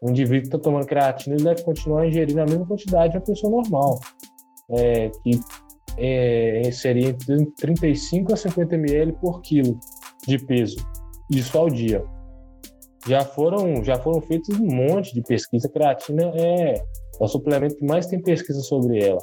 O 0.00 0.08
indivíduo 0.08 0.42
que 0.42 0.46
está 0.46 0.58
tomando 0.58 0.86
creatina 0.86 1.34
ele 1.34 1.44
deve 1.44 1.64
continuar 1.64 2.06
ingerindo 2.06 2.40
a 2.40 2.46
mesma 2.46 2.64
quantidade 2.64 3.12
de 3.12 3.18
uma 3.18 3.24
pessoa 3.24 3.50
normal, 3.50 3.98
é, 4.70 5.10
que 5.22 5.40
é, 5.98 6.70
seria 6.70 7.08
entre 7.08 7.44
35 7.56 8.32
a 8.32 8.36
50 8.36 8.76
ml 8.76 9.12
por 9.14 9.42
quilo 9.42 9.78
de 10.26 10.38
peso, 10.38 10.76
isso 11.30 11.58
ao 11.58 11.68
dia. 11.68 12.04
Já 13.06 13.24
foram, 13.24 13.82
já 13.82 13.98
foram 13.98 14.20
feitos 14.20 14.60
um 14.60 14.66
monte 14.66 15.12
de 15.12 15.22
pesquisa. 15.22 15.66
A 15.66 15.70
creatina 15.70 16.30
é, 16.34 16.74
é 16.74 16.82
o 17.18 17.26
suplemento 17.26 17.74
que 17.76 17.84
mais 17.84 18.06
tem 18.06 18.22
pesquisa 18.22 18.60
sobre 18.60 19.02
ela. 19.02 19.20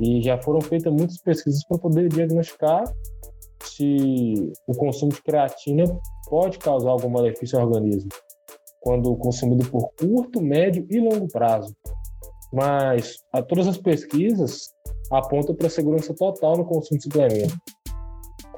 E 0.00 0.22
já 0.22 0.40
foram 0.40 0.60
feitas 0.60 0.92
muitas 0.92 1.18
pesquisas 1.18 1.62
para 1.66 1.78
poder 1.78 2.08
diagnosticar 2.08 2.84
se 3.80 4.52
o 4.66 4.74
consumo 4.74 5.10
de 5.10 5.22
creatina 5.22 5.84
pode 6.28 6.58
causar 6.58 6.90
algum 6.90 7.08
malefício 7.08 7.58
ao 7.58 7.66
organismo, 7.66 8.10
quando 8.80 9.16
consumido 9.16 9.66
por 9.70 9.90
curto, 9.98 10.42
médio 10.42 10.86
e 10.90 11.00
longo 11.00 11.26
prazo. 11.28 11.74
Mas 12.52 13.16
a, 13.32 13.40
todas 13.40 13.66
as 13.66 13.78
pesquisas 13.78 14.70
apontam 15.10 15.54
para 15.54 15.68
a 15.68 15.70
segurança 15.70 16.14
total 16.14 16.58
no 16.58 16.64
consumo 16.64 16.98
de 16.98 17.04
suplemento. 17.04 17.56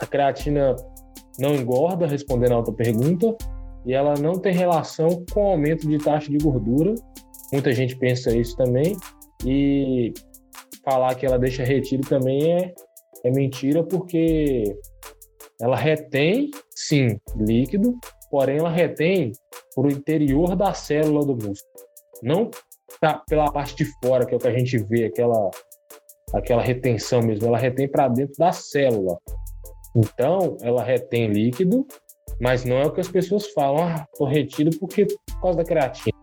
A 0.00 0.06
creatina 0.06 0.74
não 1.38 1.54
engorda, 1.54 2.06
respondendo 2.06 2.52
a 2.52 2.58
outra 2.58 2.74
pergunta, 2.74 3.36
e 3.86 3.94
ela 3.94 4.14
não 4.14 4.32
tem 4.32 4.52
relação 4.52 5.24
com 5.32 5.44
o 5.44 5.50
aumento 5.52 5.88
de 5.88 5.98
taxa 5.98 6.30
de 6.30 6.38
gordura. 6.38 6.94
Muita 7.52 7.72
gente 7.72 7.96
pensa 7.96 8.34
isso 8.34 8.56
também. 8.56 8.96
E 9.44 10.12
falar 10.84 11.14
que 11.14 11.26
ela 11.26 11.38
deixa 11.38 11.64
retido 11.64 12.08
também 12.08 12.52
é, 12.52 12.74
é 13.24 13.30
mentira, 13.30 13.82
porque 13.84 14.76
ela 15.60 15.76
retém, 15.76 16.50
sim, 16.70 17.20
líquido, 17.36 17.96
porém 18.30 18.58
ela 18.58 18.70
retém 18.70 19.32
por 19.74 19.86
o 19.86 19.90
interior 19.90 20.56
da 20.56 20.74
célula 20.74 21.24
do 21.24 21.34
músculo. 21.34 21.72
Não 22.22 22.50
tá 23.00 23.22
pela 23.28 23.50
parte 23.50 23.76
de 23.76 23.84
fora, 24.02 24.26
que 24.26 24.34
é 24.34 24.36
o 24.36 24.40
que 24.40 24.48
a 24.48 24.58
gente 24.58 24.76
vê, 24.78 25.06
aquela, 25.06 25.50
aquela 26.34 26.62
retenção 26.62 27.22
mesmo. 27.22 27.46
Ela 27.46 27.58
retém 27.58 27.88
para 27.88 28.08
dentro 28.08 28.34
da 28.38 28.52
célula. 28.52 29.18
Então, 29.94 30.56
ela 30.62 30.82
retém 30.82 31.28
líquido, 31.28 31.86
mas 32.40 32.64
não 32.64 32.78
é 32.78 32.86
o 32.86 32.92
que 32.92 33.00
as 33.00 33.08
pessoas 33.08 33.46
falam, 33.52 33.84
ah, 33.84 34.06
tô 34.16 34.24
retido 34.24 34.76
porque 34.78 35.06
por 35.06 35.40
causa 35.40 35.58
da 35.58 35.64
creatina. 35.64 36.16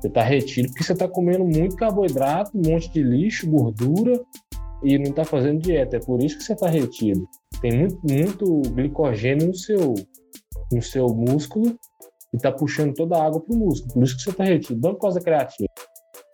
Você 0.00 0.08
está 0.08 0.22
retido 0.22 0.68
porque 0.68 0.84
você 0.84 0.92
está 0.92 1.08
comendo 1.08 1.44
muito 1.44 1.74
carboidrato, 1.74 2.52
um 2.54 2.70
monte 2.70 2.92
de 2.92 3.02
lixo, 3.02 3.50
gordura 3.50 4.22
e 4.86 4.96
não 4.98 5.10
está 5.10 5.24
fazendo 5.24 5.60
dieta. 5.60 5.96
É 5.96 6.00
por 6.00 6.22
isso 6.22 6.38
que 6.38 6.44
você 6.44 6.52
está 6.52 6.68
retido. 6.68 7.28
Tem 7.60 7.76
muito, 7.76 8.00
muito 8.08 8.70
glicogênio 8.70 9.48
no 9.48 9.54
seu, 9.54 9.94
no 10.70 10.80
seu 10.80 11.08
músculo 11.08 11.76
e 12.32 12.36
está 12.36 12.52
puxando 12.52 12.94
toda 12.94 13.16
a 13.16 13.26
água 13.26 13.40
para 13.40 13.52
o 13.52 13.58
músculo. 13.58 13.94
Por 13.94 14.04
isso 14.04 14.16
que 14.16 14.22
você 14.22 14.30
está 14.30 14.44
retido. 14.44 14.80
Não 14.80 14.94
por 14.94 15.00
causa 15.00 15.18
da 15.18 15.24
creatina. 15.24 15.68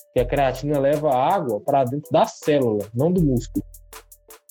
Porque 0.04 0.20
a 0.20 0.26
creatina 0.26 0.78
leva 0.78 1.14
água 1.14 1.62
para 1.62 1.84
dentro 1.84 2.10
da 2.12 2.26
célula, 2.26 2.86
não 2.94 3.10
do 3.10 3.24
músculo. 3.24 3.64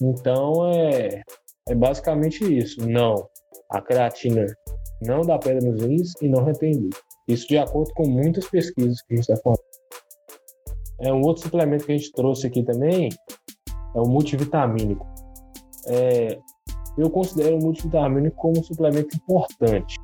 Então 0.01 0.67
é, 0.71 1.21
é 1.69 1.75
basicamente 1.75 2.43
isso. 2.57 2.81
Não. 2.89 3.29
A 3.69 3.81
creatina 3.81 4.47
não 5.03 5.21
dá 5.21 5.37
pedra 5.37 5.69
nos 5.69 5.79
rins 5.79 6.13
e 6.23 6.27
não 6.27 6.43
retém. 6.43 6.89
Isso 7.27 7.47
de 7.47 7.59
acordo 7.59 7.93
com 7.93 8.07
muitas 8.09 8.47
pesquisas 8.49 8.99
que 9.03 9.13
a 9.13 9.15
gente 9.17 9.29
está 9.29 9.43
falando. 9.43 9.61
É 11.01 11.13
um 11.13 11.21
outro 11.21 11.43
suplemento 11.43 11.85
que 11.85 11.91
a 11.91 11.97
gente 11.97 12.11
trouxe 12.13 12.47
aqui 12.47 12.63
também 12.63 13.09
é 13.95 13.99
o 13.99 14.08
multivitamínico. 14.08 15.06
É, 15.88 16.38
eu 16.97 17.10
considero 17.10 17.58
o 17.58 17.62
multivitamínico 17.62 18.36
como 18.36 18.60
um 18.60 18.63
suplemento 18.63 19.15
importante 19.15 19.95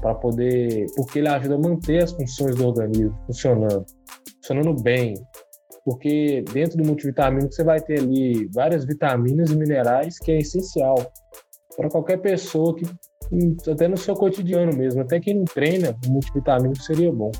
para 0.00 0.14
poder, 0.14 0.86
porque 0.96 1.18
ele 1.18 1.28
ajuda 1.28 1.54
a 1.54 1.58
manter 1.58 2.02
as 2.02 2.12
funções 2.12 2.56
do 2.56 2.66
organismo 2.66 3.16
funcionando, 3.26 3.84
funcionando 4.36 4.82
bem. 4.82 5.14
Porque 5.84 6.44
dentro 6.52 6.78
do 6.78 6.84
multivitamínico 6.84 7.52
você 7.52 7.62
vai 7.62 7.80
ter 7.80 8.00
ali 8.00 8.48
várias 8.52 8.84
vitaminas 8.84 9.50
e 9.50 9.56
minerais 9.56 10.18
que 10.18 10.32
é 10.32 10.38
essencial 10.38 10.96
para 11.76 11.88
qualquer 11.88 12.18
pessoa 12.18 12.74
que 12.74 12.84
até 13.70 13.88
no 13.88 13.96
seu 13.96 14.14
cotidiano 14.14 14.74
mesmo, 14.76 15.02
até 15.02 15.20
quem 15.20 15.34
não 15.34 15.44
treina, 15.44 15.96
o 16.06 16.10
multivitamínico 16.10 16.82
seria 16.82 17.12
bom. 17.12 17.30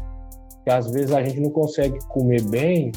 Porque 0.55 0.70
às 0.70 0.90
vezes 0.90 1.12
a 1.12 1.22
gente 1.22 1.40
não 1.40 1.50
consegue 1.50 1.98
comer 2.09 2.42
bem 2.42 2.92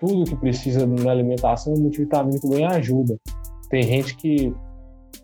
tudo 0.00 0.24
que 0.24 0.36
precisa 0.36 0.86
na 0.86 1.10
alimentação, 1.10 1.74
o 1.74 1.78
multivitamínico 1.78 2.48
bem 2.48 2.64
ajuda. 2.66 3.16
Tem 3.68 3.82
gente 3.82 4.16
que, 4.16 4.52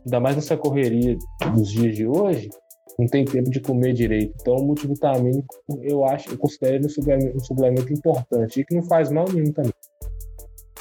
ainda 0.04 0.20
mais 0.20 0.36
nessa 0.36 0.56
correria 0.56 1.16
dos 1.54 1.70
dias 1.70 1.96
de 1.96 2.06
hoje, 2.06 2.48
não 2.98 3.06
tem 3.06 3.24
tempo 3.24 3.50
de 3.50 3.60
comer 3.60 3.92
direito. 3.92 4.34
Então, 4.40 4.54
o 4.54 4.64
multivitamínico, 4.64 5.54
eu 5.82 6.04
acho, 6.04 6.30
eu 6.30 6.38
considero 6.38 6.86
um 6.86 6.88
suplemento, 6.88 7.36
um 7.36 7.44
suplemento 7.44 7.92
importante 7.92 8.60
e 8.60 8.64
que 8.64 8.74
não 8.74 8.82
faz 8.84 9.10
mal 9.10 9.26
nenhum 9.32 9.52
também. 9.52 9.72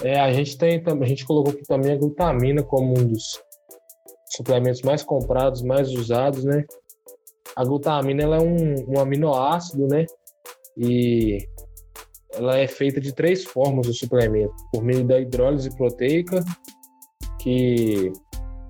É, 0.04 0.20
a 0.20 0.32
gente 0.32 0.58
tem, 0.58 0.84
a 0.86 1.06
gente 1.06 1.26
colocou 1.26 1.54
aqui 1.54 1.64
também 1.64 1.94
a 1.94 1.98
glutamina 1.98 2.62
como 2.62 2.92
um 3.00 3.08
dos 3.08 3.42
suplementos 4.36 4.82
mais 4.82 5.04
comprados, 5.04 5.62
mais 5.62 5.90
usados, 5.92 6.44
né? 6.44 6.66
A 7.56 7.64
glutamina 7.64 8.24
ela 8.24 8.38
é 8.38 8.42
um, 8.42 8.94
um 8.94 9.00
aminoácido, 9.00 9.88
né? 9.88 10.06
E 10.78 11.38
ela 12.38 12.58
é 12.58 12.68
feita 12.68 13.00
de 13.00 13.14
três 13.14 13.44
formas 13.44 13.88
o 13.88 13.94
suplemento, 13.94 14.54
por 14.72 14.84
meio 14.84 15.04
da 15.04 15.20
hidrólise 15.20 15.76
proteica, 15.76 16.44
que 17.40 18.12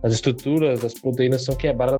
as 0.04 0.14
estruturas 0.14 0.82
das 0.82 0.94
proteínas 0.94 1.44
são 1.44 1.56
quebradas 1.56 2.00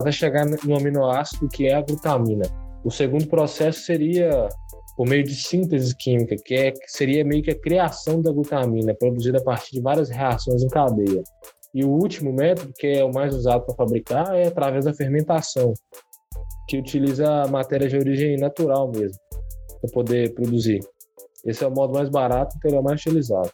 até 0.00 0.12
chegar 0.12 0.44
no 0.44 0.76
aminoácido 0.76 1.48
que 1.48 1.66
é 1.66 1.74
a 1.74 1.80
glutamina. 1.80 2.44
O 2.84 2.90
segundo 2.90 3.26
processo 3.26 3.80
seria 3.80 4.48
por 4.96 5.06
meio 5.06 5.24
de 5.24 5.34
síntese 5.34 5.94
química, 5.96 6.36
que, 6.42 6.54
é, 6.54 6.72
seria 6.86 7.24
meio 7.24 7.42
que 7.42 7.50
a 7.50 7.60
criação 7.60 8.22
da 8.22 8.32
glutamina, 8.32 8.94
produzida 8.94 9.38
a 9.38 9.42
partir 9.44 9.72
de 9.72 9.82
várias 9.82 10.08
reações 10.08 10.62
em 10.62 10.68
cadeia. 10.68 11.22
E 11.74 11.84
o 11.84 11.90
último 11.90 12.32
método, 12.32 12.72
que 12.74 12.86
é 12.86 13.04
o 13.04 13.12
mais 13.12 13.34
usado 13.34 13.66
para 13.66 13.74
fabricar, 13.74 14.34
é 14.34 14.46
através 14.46 14.86
da 14.86 14.94
fermentação, 14.94 15.74
que 16.66 16.78
utiliza 16.78 17.42
a 17.42 17.46
matéria 17.46 17.88
de 17.88 17.96
origem 17.96 18.38
natural 18.38 18.90
mesmo, 18.90 19.18
para 19.86 19.94
poder 19.94 20.34
produzir. 20.34 20.80
Esse 21.44 21.64
é 21.64 21.66
o 21.66 21.70
modo 21.70 21.94
mais 21.94 22.08
barato 22.08 22.56
e 22.64 22.74
é 22.74 22.78
o 22.78 22.82
mais 22.82 23.00
utilizado. 23.00 23.50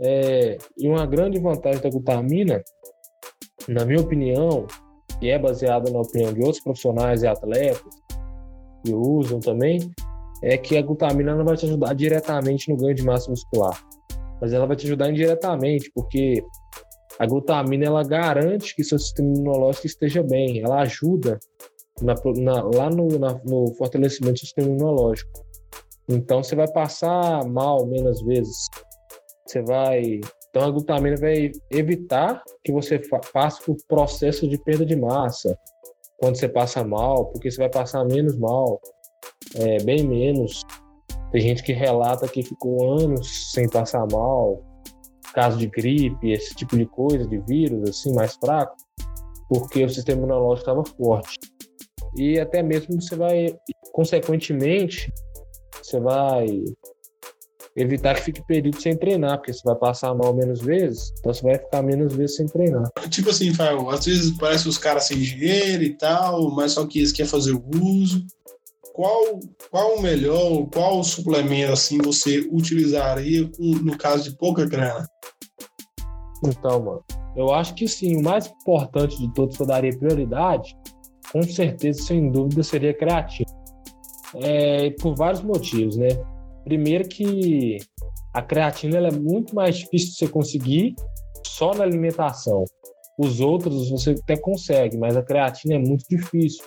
É, 0.00 0.58
e 0.78 0.88
uma 0.88 1.06
grande 1.06 1.38
vantagem 1.38 1.80
da 1.80 1.90
glutamina, 1.90 2.62
na 3.68 3.84
minha 3.84 4.00
opinião, 4.00 4.66
e 5.20 5.30
é 5.30 5.38
baseada 5.38 5.90
na 5.90 6.00
opinião 6.00 6.32
de 6.32 6.40
outros 6.40 6.62
profissionais 6.62 7.22
e 7.22 7.26
atletas 7.26 7.94
que 8.84 8.92
usam 8.92 9.38
também, 9.38 9.78
é 10.42 10.58
que 10.58 10.76
a 10.76 10.82
glutamina 10.82 11.36
não 11.36 11.44
vai 11.44 11.56
te 11.56 11.66
ajudar 11.66 11.94
diretamente 11.94 12.68
no 12.68 12.76
ganho 12.76 12.94
de 12.94 13.04
massa 13.04 13.30
muscular, 13.30 13.80
mas 14.40 14.52
ela 14.52 14.66
vai 14.66 14.76
te 14.76 14.86
ajudar 14.86 15.08
indiretamente, 15.08 15.90
porque 15.94 16.42
a 17.18 17.26
glutamina 17.26 17.86
ela 17.86 18.02
garante 18.02 18.74
que 18.74 18.82
seu 18.82 18.98
sistema 18.98 19.32
imunológico 19.32 19.86
esteja 19.86 20.22
bem, 20.22 20.60
ela 20.60 20.80
ajuda 20.80 21.38
na, 22.02 22.14
na, 22.14 22.62
lá 22.62 22.90
no, 22.90 23.18
na, 23.18 23.40
no 23.44 23.74
fortalecimento 23.76 24.34
do 24.34 24.38
sistema 24.40 24.68
imunológico. 24.68 25.44
Então 26.08 26.42
você 26.42 26.56
vai 26.56 26.70
passar 26.70 27.46
mal 27.46 27.86
menos 27.86 28.22
vezes. 28.22 28.68
Você 29.46 29.62
vai. 29.62 30.20
Então 30.50 30.62
a 30.62 30.70
glutamina 30.70 31.16
vai 31.16 31.50
evitar 31.70 32.42
que 32.64 32.72
você 32.72 33.00
passe 33.32 33.62
por 33.64 33.76
processo 33.88 34.46
de 34.48 34.58
perda 34.58 34.84
de 34.84 34.96
massa 34.96 35.56
quando 36.18 36.36
você 36.36 36.48
passa 36.48 36.84
mal, 36.84 37.26
porque 37.26 37.50
você 37.50 37.58
vai 37.58 37.70
passar 37.70 38.04
menos 38.04 38.36
mal 38.38 38.80
é, 39.56 39.82
bem 39.82 40.06
menos. 40.06 40.62
Tem 41.30 41.40
gente 41.40 41.62
que 41.62 41.72
relata 41.72 42.28
que 42.28 42.42
ficou 42.42 42.98
anos 43.00 43.52
sem 43.52 43.68
passar 43.68 44.06
mal, 44.12 44.62
caso 45.34 45.56
de 45.56 45.66
gripe, 45.66 46.30
esse 46.30 46.54
tipo 46.54 46.76
de 46.76 46.86
coisa, 46.86 47.26
de 47.26 47.38
vírus, 47.38 47.88
assim, 47.88 48.14
mais 48.14 48.34
fraco, 48.36 48.76
porque 49.48 49.84
o 49.84 49.88
sistema 49.88 50.18
imunológico 50.18 50.70
estava 50.70 50.84
forte. 50.84 51.38
E 52.16 52.38
até 52.38 52.62
mesmo 52.62 53.00
você 53.00 53.16
vai, 53.16 53.54
consequentemente, 53.92 55.12
você 55.82 55.98
vai 55.98 56.46
evitar 57.74 58.14
que 58.14 58.22
fique 58.22 58.46
período 58.46 58.80
sem 58.80 58.96
treinar, 58.96 59.38
porque 59.38 59.52
você 59.52 59.62
vai 59.64 59.76
passar 59.76 60.14
mal 60.14 60.34
menos 60.34 60.60
vezes, 60.60 61.10
então 61.18 61.32
você 61.32 61.42
vai 61.42 61.58
ficar 61.58 61.82
menos 61.82 62.14
vezes 62.14 62.36
sem 62.36 62.46
treinar. 62.46 62.90
Tipo 63.08 63.30
assim, 63.30 63.54
Fael, 63.54 63.88
às 63.88 64.04
vezes 64.04 64.36
parece 64.38 64.68
os 64.68 64.76
caras 64.76 65.04
sem 65.04 65.18
dinheiro 65.18 65.82
e 65.82 65.96
tal, 65.96 66.50
mas 66.50 66.72
só 66.72 66.86
que 66.86 66.98
eles 66.98 67.12
querem 67.12 67.30
fazer 67.30 67.52
o 67.52 67.64
uso 67.74 68.26
qual, 68.92 69.40
qual 69.70 69.96
o 69.96 70.02
melhor, 70.02 70.66
qual 70.72 71.00
o 71.00 71.04
suplemento 71.04 71.72
assim 71.72 71.98
você 71.98 72.40
utilizaria 72.52 73.50
no 73.58 73.96
caso 73.96 74.30
de 74.30 74.36
pouca 74.36 74.66
grana? 74.66 75.06
Então, 76.44 76.82
mano, 76.82 77.04
eu 77.36 77.52
acho 77.52 77.74
que 77.74 77.88
sim, 77.88 78.16
o 78.16 78.22
mais 78.22 78.46
importante 78.46 79.16
de 79.18 79.32
todos 79.32 79.56
que 79.56 79.62
eu 79.62 79.66
daria 79.66 79.96
prioridade, 79.96 80.76
com 81.32 81.42
certeza, 81.42 82.02
sem 82.02 82.30
dúvida, 82.30 82.62
seria 82.62 82.92
creatina. 82.92 83.50
É, 84.42 84.90
por 85.00 85.14
vários 85.14 85.42
motivos, 85.42 85.96
né? 85.96 86.08
Primeiro 86.64 87.08
que 87.08 87.78
a 88.34 88.42
creatina 88.42 88.98
é 88.98 89.10
muito 89.10 89.54
mais 89.54 89.76
difícil 89.76 90.10
de 90.10 90.16
você 90.16 90.28
conseguir 90.28 90.94
só 91.46 91.74
na 91.74 91.84
alimentação. 91.84 92.64
Os 93.18 93.40
outros 93.40 93.90
você 93.90 94.12
até 94.12 94.36
consegue, 94.36 94.96
mas 94.96 95.16
a 95.16 95.22
creatina 95.22 95.74
é 95.74 95.78
muito 95.78 96.04
difícil. 96.08 96.64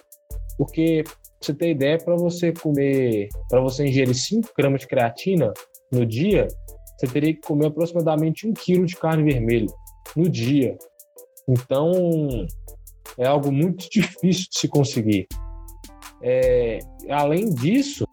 Porque 0.58 1.04
você 1.42 1.54
ter 1.54 1.72
ideia, 1.72 1.98
para 1.98 2.16
você 2.16 2.52
comer, 2.52 3.30
para 3.50 3.62
você 3.62 3.86
ingerir 3.86 4.16
5 4.16 4.50
gramas 4.58 4.82
de 4.82 4.88
creatina 4.88 5.54
no 5.92 6.06
dia, 6.06 6.48
você 6.98 7.08
teria 7.08 7.34
que 7.34 7.42
comer 7.42 7.68
aproximadamente 7.68 8.48
1 8.48 8.54
quilo 8.54 8.86
de 8.86 8.96
carne 8.96 9.24
vermelha 9.24 9.68
no 10.16 10.30
dia. 10.30 10.78
Então, 11.48 11.92
é 13.18 13.28
algo 13.28 13.52
muito 13.52 13.90
difícil 13.90 14.48
de 14.52 14.60
se 14.60 14.68
conseguir. 14.68 15.28
É, 16.22 16.80
além 17.10 17.54
disso, 17.54 18.06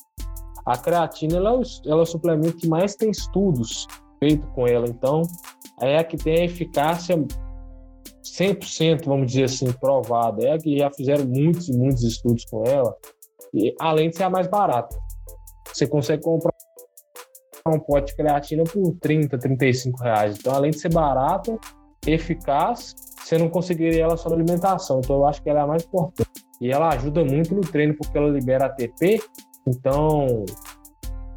a 0.65 0.77
creatina 0.77 1.37
ela, 1.37 1.51
é 1.51 1.89
ela 1.89 2.01
é 2.01 2.03
o 2.03 2.07
suplemento 2.07 2.57
que 2.57 2.69
mais 2.69 2.95
tem 2.95 3.11
estudos 3.11 3.87
feitos 4.19 4.49
com 4.55 4.67
ela. 4.67 4.87
Então, 4.89 5.23
é 5.81 5.99
a 5.99 6.05
que 6.05 6.17
tem 6.17 6.41
a 6.41 6.45
eficácia 6.45 7.17
100%, 8.23 9.05
vamos 9.05 9.29
dizer 9.29 9.45
assim, 9.45 9.73
provada. 9.73 10.45
É 10.45 10.53
a 10.53 10.59
que 10.59 10.79
já 10.79 10.91
fizeram 10.91 11.25
muitos 11.27 11.69
e 11.69 11.77
muitos 11.77 12.03
estudos 12.03 12.45
com 12.45 12.65
ela. 12.65 12.97
E, 13.53 13.75
além 13.81 14.11
de 14.11 14.17
ser 14.17 14.25
a 14.25 14.31
mais 14.31 14.47
barata. 14.47 14.97
Você 15.73 15.87
consegue 15.87 16.23
comprar 16.23 16.53
um 17.67 17.79
pote 17.79 18.09
de 18.09 18.17
creatina 18.17 18.65
por 18.65 18.97
30, 19.01 19.39
35 19.39 20.03
reais. 20.03 20.37
Então, 20.39 20.55
além 20.55 20.71
de 20.71 20.81
ser 20.81 20.93
barata, 20.93 21.59
eficaz, 22.07 22.95
você 23.33 23.39
não 23.39 23.49
conseguiria 23.49 24.03
ela 24.03 24.17
só 24.17 24.29
na 24.29 24.37
alimentação. 24.37 25.01
Então, 25.03 25.17
eu 25.17 25.27
acho 25.27 25.43
que 25.43 25.49
ela 25.49 25.61
é 25.61 25.63
a 25.63 25.67
mais 25.67 25.85
importante. 25.85 26.29
E 26.61 26.71
ela 26.71 26.91
ajuda 26.91 27.25
muito 27.25 27.55
no 27.55 27.63
treino, 27.63 27.95
porque 27.97 28.17
ela 28.17 28.29
libera 28.29 28.67
ATP. 28.67 29.23
Então, 29.67 30.45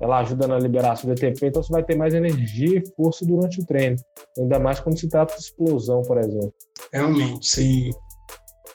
ela 0.01 0.19
ajuda 0.19 0.45
na 0.45 0.59
liberação 0.59 1.07
do 1.07 1.13
ATP. 1.13 1.47
Então, 1.47 1.63
você 1.63 1.71
vai 1.71 1.83
ter 1.83 1.95
mais 1.95 2.13
energia 2.13 2.79
e 2.79 2.95
força 2.95 3.25
durante 3.25 3.61
o 3.61 3.65
treino. 3.65 3.95
Ainda 4.37 4.59
mais 4.59 4.81
quando 4.81 4.99
se 4.99 5.07
trata 5.07 5.35
de 5.35 5.41
explosão, 5.41 6.01
por 6.01 6.17
exemplo. 6.17 6.53
Realmente, 6.91 7.47
sim. 7.47 7.89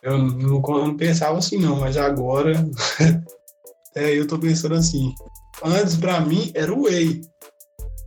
Eu 0.03 0.17
não, 0.17 0.63
eu 0.67 0.87
não 0.87 0.97
pensava 0.97 1.37
assim, 1.37 1.59
não, 1.59 1.79
mas 1.79 1.99
agora 1.99 2.53
é, 3.95 4.19
eu 4.19 4.27
tô 4.27 4.39
pensando 4.39 4.77
assim. 4.77 5.15
Antes, 5.63 5.97
para 5.97 6.23
mim, 6.23 6.51
era 6.55 6.73
o 6.73 6.85
whey. 6.85 7.21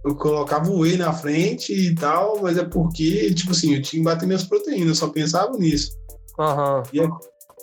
Eu 0.06 0.16
colocava 0.16 0.70
o 0.70 0.80
whey 0.80 0.98
na 0.98 1.14
frente 1.14 1.72
e 1.74 1.96
tal, 1.96 2.42
mas 2.42 2.58
é 2.58 2.64
porque, 2.64 3.34
tipo 3.34 3.52
assim, 3.52 3.74
eu 3.74 3.82
tinha 3.82 4.02
que 4.02 4.04
bater 4.04 4.26
minhas 4.26 4.44
proteínas, 4.44 4.90
eu 4.90 4.96
só 4.96 5.08
pensava 5.08 5.58
nisso. 5.58 5.92
Uhum. 6.38 6.84
E, 6.92 7.00
a, 7.00 7.10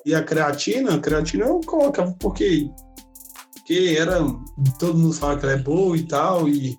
e 0.07 0.14
a 0.14 0.22
creatina, 0.22 0.94
a 0.94 0.98
creatina 0.98 1.44
eu 1.44 1.61
colocava 1.61 2.14
porque, 2.18 2.70
porque 3.55 3.96
era. 3.98 4.20
Todo 4.79 4.98
mundo 4.98 5.12
fala 5.12 5.38
que 5.38 5.44
ela 5.44 5.55
é 5.55 5.59
boa 5.59 5.96
e 5.96 6.03
tal, 6.05 6.48
e, 6.48 6.76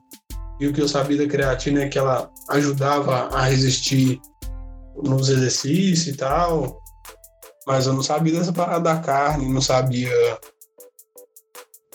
e 0.59 0.67
o 0.67 0.73
que 0.73 0.81
eu 0.81 0.87
sabia 0.87 1.17
da 1.17 1.27
creatina 1.27 1.83
é 1.83 1.89
que 1.89 1.99
ela 1.99 2.31
ajudava 2.49 3.27
a 3.27 3.43
resistir 3.43 4.19
nos 5.03 5.29
exercícios 5.29 6.07
e 6.07 6.17
tal. 6.17 6.81
Mas 7.67 7.85
eu 7.85 7.93
não 7.93 8.01
sabia 8.01 8.33
dessa 8.33 8.51
parada 8.51 8.83
da 8.83 8.99
carne, 8.99 9.51
não 9.51 9.61
sabia. 9.61 10.11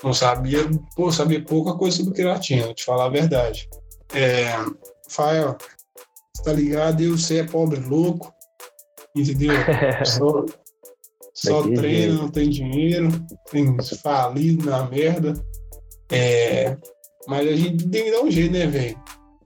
Não 0.02 0.12
sabia. 0.12 0.68
Pô, 0.94 1.10
sabia 1.10 1.42
pouca 1.42 1.74
coisa 1.74 1.96
sobre 1.96 2.14
creatina, 2.14 2.74
te 2.74 2.84
falar 2.84 3.06
a 3.06 3.10
verdade. 3.10 3.68
É. 4.14 4.52
Fael, 5.08 5.56
você 6.34 6.42
tá 6.42 6.52
ligado? 6.52 7.02
Eu, 7.02 7.16
você 7.16 7.38
é 7.38 7.44
pobre 7.44 7.80
louco, 7.80 8.32
entendeu? 9.14 9.52
só 10.04 10.44
só 11.36 11.62
treina, 11.62 12.14
não 12.14 12.30
tem 12.30 12.48
dinheiro, 12.48 13.10
tem 13.50 13.76
falido 14.02 14.70
na 14.70 14.86
merda. 14.86 15.34
É, 16.10 16.76
mas 17.28 17.46
a 17.46 17.54
gente 17.54 17.88
tem 17.88 18.04
que 18.04 18.10
dar 18.10 18.22
um 18.22 18.30
jeito, 18.30 18.52
né, 18.52 18.66
velho? 18.66 18.98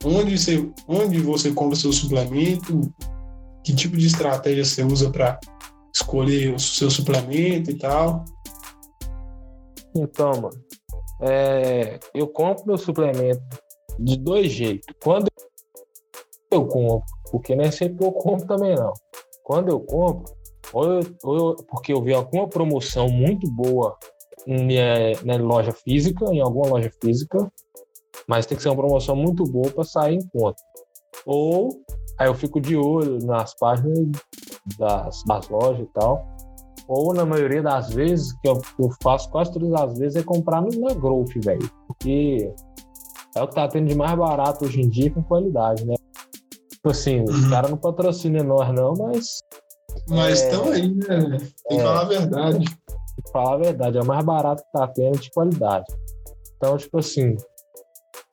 Onde 0.05 0.39
você, 0.39 0.71
onde 0.87 1.19
você 1.19 1.51
compra 1.51 1.77
seu 1.77 1.93
suplemento? 1.93 2.81
Que 3.65 3.75
tipo 3.75 3.97
de 3.97 4.07
estratégia 4.07 4.65
você 4.65 4.85
usa 4.85 5.11
para 5.11 5.39
escolher 5.93 6.55
o 6.55 6.61
seu 6.61 6.89
suplemento 6.91 7.73
e 7.73 7.75
tal? 7.75 8.25
Então, 9.95 10.31
mano, 10.33 10.65
é, 11.21 11.99
eu 12.15 12.29
compro 12.29 12.67
meu 12.67 12.79
suplemento 12.79 13.43
de 13.99 14.17
dois 14.17 14.51
jeitos. 14.51 14.87
Quando 15.03 15.29
eu 16.51 16.67
compro, 16.67 17.07
porque 17.31 17.55
nem 17.55 17.71
sempre 17.71 18.07
eu 18.07 18.13
compro 18.13 18.47
também 18.47 18.75
não. 18.75 18.93
Quando 19.45 19.69
eu 19.69 19.81
compro, 19.81 20.33
ou 20.73 20.85
eu, 20.85 21.01
ou 21.23 21.37
eu, 21.37 21.57
porque 21.69 21.93
eu 21.93 22.03
vi 22.03 22.15
alguma 22.15 22.49
promoção 22.49 23.09
muito 23.09 23.49
boa 23.51 23.97
em, 24.47 24.77
na 25.25 25.37
loja 25.37 25.73
física, 25.73 26.25
em 26.33 26.41
alguma 26.41 26.69
loja 26.69 26.91
física, 27.03 27.51
mas 28.27 28.47
tem 28.47 28.57
que 28.57 28.63
ser 28.63 28.69
uma 28.69 28.77
promoção 28.77 29.17
muito 29.17 29.45
boa 29.45 29.71
para 29.71 29.85
sair 29.85 30.17
em 30.17 30.29
conta. 30.29 30.61
Ou 31.27 31.83
aí 32.19 32.29
eu 32.29 32.35
fico 32.35 32.61
de 32.61 32.77
olho 32.77 33.19
nas 33.25 33.55
páginas 33.55 33.99
das, 34.79 35.23
das 35.27 35.49
lojas 35.49 35.83
e 35.83 35.93
tal. 35.93 36.25
Ou 36.91 37.15
na 37.15 37.25
maioria 37.25 37.63
das 37.63 37.91
vezes, 37.91 38.33
que 38.41 38.49
eu, 38.49 38.61
eu 38.81 38.91
faço 39.01 39.31
quase 39.31 39.53
todas 39.53 39.73
as 39.81 39.97
vezes, 39.97 40.17
é 40.17 40.25
comprar 40.25 40.61
no, 40.61 40.69
na 40.81 40.93
Growth, 40.93 41.35
velho. 41.37 41.71
Porque 41.87 42.53
é 43.37 43.41
o 43.41 43.47
que 43.47 43.55
tá 43.55 43.69
tendo 43.69 43.87
de 43.87 43.95
mais 43.95 44.19
barato 44.19 44.65
hoje 44.65 44.81
em 44.81 44.89
dia 44.89 45.09
com 45.09 45.23
qualidade, 45.23 45.87
né? 45.87 45.95
Tipo 46.69 46.91
assim, 46.91 47.23
os 47.23 47.45
uhum. 47.45 47.51
caras 47.51 47.71
não 47.71 47.79
patrocinam 47.79 48.43
nós 48.43 48.75
não, 48.75 48.95
mas. 48.95 49.41
Mas 50.09 50.43
estão 50.43 50.73
é, 50.73 50.79
aí, 50.79 50.89
né? 50.93 51.39
Tem 51.39 51.49
que 51.69 51.75
é, 51.77 51.81
falar 51.81 52.01
a 52.01 52.05
verdade. 52.05 52.59
Tem 52.59 53.25
que 53.25 53.31
falar 53.33 53.55
a 53.55 53.59
verdade, 53.59 53.99
é 53.99 54.03
o 54.03 54.07
mais 54.07 54.25
barato 54.25 54.65
que 54.65 54.73
tá 54.73 54.89
tendo 54.89 55.21
de 55.21 55.31
qualidade. 55.31 55.87
Então, 56.57 56.77
tipo 56.77 56.99
assim, 56.99 57.37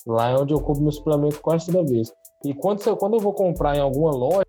lá 0.08 0.32
é 0.32 0.36
onde 0.36 0.56
eu 0.56 0.60
compro 0.60 0.82
meu 0.82 0.92
suplemento 0.92 1.40
quase 1.42 1.68
toda 1.68 1.88
vez. 1.88 2.12
E 2.44 2.56
quando, 2.56 2.98
quando 2.98 3.18
eu 3.18 3.20
vou 3.20 3.34
comprar 3.34 3.78
em 3.78 3.82
alguma 3.82 4.10
loja, 4.10 4.46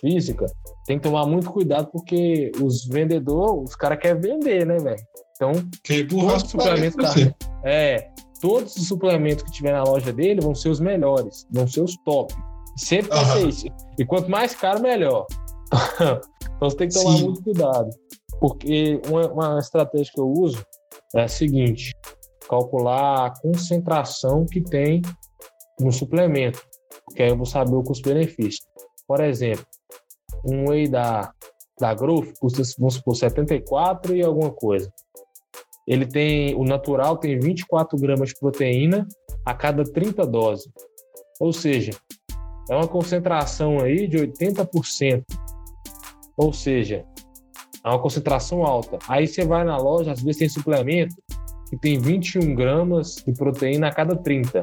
física, 0.00 0.46
tem 0.86 0.98
que 0.98 1.02
tomar 1.02 1.26
muito 1.26 1.50
cuidado 1.50 1.88
porque 1.92 2.50
os 2.60 2.86
vendedores, 2.86 3.70
os 3.70 3.76
caras 3.76 3.98
querem 3.98 4.20
vender, 4.20 4.66
né, 4.66 4.76
velho? 4.78 5.02
Então, 5.36 5.52
que 5.84 6.04
todos 6.04 6.42
os 6.42 6.50
suplementos 6.50 7.14
tá, 7.14 7.34
é, 7.64 8.10
todos 8.40 8.76
os 8.76 8.88
suplementos 8.88 9.44
que 9.44 9.52
tiver 9.52 9.72
na 9.72 9.82
loja 9.82 10.12
dele 10.12 10.40
vão 10.40 10.54
ser 10.54 10.68
os 10.68 10.80
melhores, 10.80 11.46
vão 11.50 11.66
ser 11.66 11.82
os 11.82 11.96
top. 12.04 12.34
Sempre 12.76 13.10
vai 13.10 13.24
ser 13.24 13.48
isso. 13.48 13.66
E 13.98 14.04
quanto 14.04 14.30
mais 14.30 14.54
caro, 14.54 14.80
melhor. 14.80 15.26
então 15.96 16.70
você 16.70 16.76
tem 16.76 16.88
que 16.88 16.94
tomar 16.94 17.16
Sim. 17.16 17.24
muito 17.24 17.42
cuidado. 17.42 17.90
Porque 18.40 19.00
uma, 19.08 19.32
uma 19.32 19.58
estratégia 19.58 20.12
que 20.14 20.20
eu 20.20 20.28
uso 20.28 20.64
é 21.14 21.22
a 21.22 21.28
seguinte: 21.28 21.94
calcular 22.48 23.26
a 23.26 23.40
concentração 23.40 24.46
que 24.46 24.60
tem 24.60 25.02
no 25.78 25.92
suplemento, 25.92 26.60
porque 27.06 27.22
aí 27.22 27.30
eu 27.30 27.36
vou 27.36 27.46
saber 27.46 27.74
o 27.74 27.82
custo-benefício. 27.82 28.64
Por 29.06 29.20
exemplo, 29.20 29.64
um 30.44 30.68
whey 30.68 30.88
da, 30.88 31.32
da 31.78 31.94
Growth 31.94 32.32
custa, 32.38 32.62
vamos 32.78 32.94
supor, 32.94 33.16
74 33.16 34.14
e 34.14 34.22
alguma 34.22 34.50
coisa. 34.50 34.92
Ele 35.86 36.06
tem, 36.06 36.54
o 36.54 36.64
natural 36.64 37.16
tem 37.16 37.38
24 37.38 37.98
gramas 37.98 38.28
de 38.28 38.38
proteína 38.38 39.06
a 39.44 39.54
cada 39.54 39.82
30 39.82 40.26
doses. 40.26 40.68
Ou 41.40 41.52
seja, 41.52 41.92
é 42.70 42.74
uma 42.76 42.86
concentração 42.86 43.80
aí 43.80 44.06
de 44.06 44.18
80%. 44.18 45.24
Ou 46.36 46.52
seja, 46.52 47.04
é 47.84 47.88
uma 47.88 47.98
concentração 48.00 48.64
alta. 48.64 48.98
Aí 49.08 49.26
você 49.26 49.44
vai 49.44 49.64
na 49.64 49.76
loja, 49.76 50.12
às 50.12 50.22
vezes 50.22 50.38
tem 50.38 50.48
suplemento 50.48 51.14
que 51.68 51.76
tem 51.76 51.98
21 51.98 52.54
gramas 52.54 53.16
de 53.26 53.32
proteína 53.32 53.88
a 53.88 53.92
cada 53.92 54.14
30. 54.14 54.60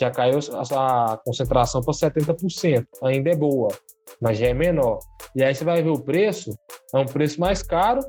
Já 0.00 0.10
caiu 0.10 0.38
a 0.72 1.20
concentração 1.24 1.80
para 1.82 1.92
70%. 1.92 2.86
Ainda 3.02 3.30
é 3.30 3.36
boa, 3.36 3.68
mas 4.20 4.38
já 4.38 4.46
é 4.46 4.54
menor. 4.54 4.98
E 5.34 5.42
aí 5.42 5.54
você 5.54 5.64
vai 5.64 5.82
ver 5.82 5.90
o 5.90 6.00
preço, 6.00 6.56
é 6.94 6.98
um 6.98 7.06
preço 7.06 7.40
mais 7.40 7.62
caro, 7.62 8.00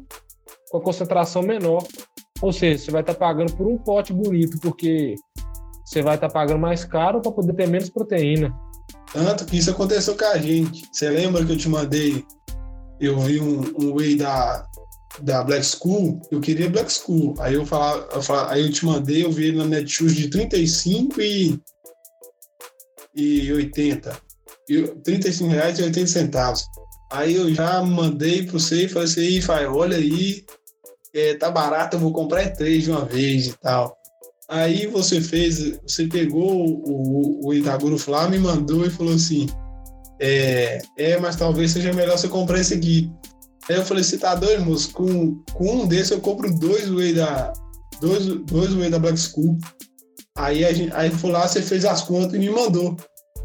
com 0.70 0.78
a 0.78 0.82
concentração 0.82 1.42
menor. 1.42 1.84
Ou 2.42 2.54
seja, 2.54 2.78
você 2.78 2.92
vai 2.92 3.02
estar 3.02 3.14
tá 3.14 3.20
pagando 3.20 3.54
por 3.54 3.68
um 3.68 3.78
pote 3.78 4.14
bonito, 4.14 4.60
porque 4.60 5.16
você 5.86 6.02
vai 6.02 6.16
estar 6.16 6.28
tá 6.28 6.34
pagando 6.34 6.60
mais 6.60 6.86
caro 6.86 7.22
para 7.22 7.32
poder 7.32 7.54
ter 7.54 7.68
menos 7.68 7.90
proteína. 7.90 8.54
Tanto 9.12 9.46
que 9.46 9.58
isso 9.58 9.72
aconteceu 9.72 10.16
com 10.16 10.26
a 10.26 10.38
gente. 10.38 10.88
Você 10.92 11.10
lembra 11.10 11.46
que 11.46 11.54
eu 11.54 11.58
te 11.58 11.70
mandei? 11.70 12.26
Eu 13.00 13.18
vi 13.20 13.40
um, 13.40 13.62
um 13.80 13.94
whey 13.94 14.16
da, 14.16 14.66
da 15.22 15.44
Black 15.44 15.66
School, 15.66 16.22
eu 16.32 16.40
queria 16.40 16.70
Black 16.70 16.92
School. 16.92 17.36
Aí 17.40 17.54
eu 17.54 17.66
falava, 17.66 18.08
eu 18.14 18.22
falava, 18.22 18.52
aí 18.52 18.66
eu 18.66 18.72
te 18.72 18.86
mandei, 18.86 19.24
eu 19.24 19.32
vi 19.32 19.48
ele 19.48 19.58
na 19.58 19.66
Netshoes 19.66 20.16
de 20.16 20.30
35 20.30 21.22
e, 21.22 21.60
e 23.16 23.52
80. 23.54 24.27
E 24.70 24.84
35 25.04 25.50
reais 25.50 25.80
e 25.80 25.84
80 25.84 26.08
centavos. 26.08 26.66
Aí 27.12 27.36
eu 27.36 27.54
já 27.54 27.82
mandei 27.82 28.44
para 28.44 28.54
você 28.54 28.86
e 28.86 28.90
falei 28.90 29.08
assim, 29.08 29.42
Fai, 29.42 29.66
olha 29.66 29.98
aí, 29.98 30.44
é, 31.14 31.36
tá 31.36 31.50
barato, 31.50 31.96
eu 31.96 32.00
vou 32.00 32.12
comprar 32.12 32.50
três 32.54 32.84
de 32.84 32.92
uma 32.92 33.06
vez 33.06 33.48
e 33.48 33.54
tal. 33.60 33.98
Aí 34.50 34.88
você 34.88 35.22
fez, 35.22 35.78
você 35.86 36.08
pegou 36.08 36.66
o, 36.66 37.46
o, 37.46 37.48
o 37.48 37.54
Itaguro 37.54 37.98
Flá, 37.98 38.30
me 38.30 38.40
mandou 38.40 38.86
e 38.86 38.90
falou 38.90 39.14
assim: 39.14 39.48
é, 40.20 40.80
é, 40.98 41.20
mas 41.20 41.36
talvez 41.36 41.72
seja 41.72 41.94
melhor 41.94 42.18
você 42.18 42.28
comprar 42.28 42.60
esse 42.60 42.74
aqui. 42.74 43.12
Aí 43.70 43.76
eu 43.76 43.86
falei, 43.86 44.04
você 44.04 44.18
tá 44.18 44.34
doido, 44.34 44.66
moço? 44.66 44.92
Com, 44.92 45.44
com 45.54 45.72
um 45.82 45.88
desse 45.88 46.14
eu 46.14 46.22
compro 46.22 46.54
dois 46.58 46.90
whey 46.90 47.14
da. 47.14 47.52
Dois, 48.00 48.26
dois 48.26 48.74
whey 48.74 48.90
da 48.90 49.00
Black 49.00 49.20
School. 49.20 49.58
Aí, 50.38 50.64
a 50.64 50.72
gente, 50.72 50.94
aí 50.94 51.10
foi 51.10 51.32
lá, 51.32 51.48
você 51.48 51.62
fez 51.62 51.84
as 51.84 52.04
contas 52.04 52.34
e 52.34 52.40
me 52.40 52.50
mandou. 52.50 52.96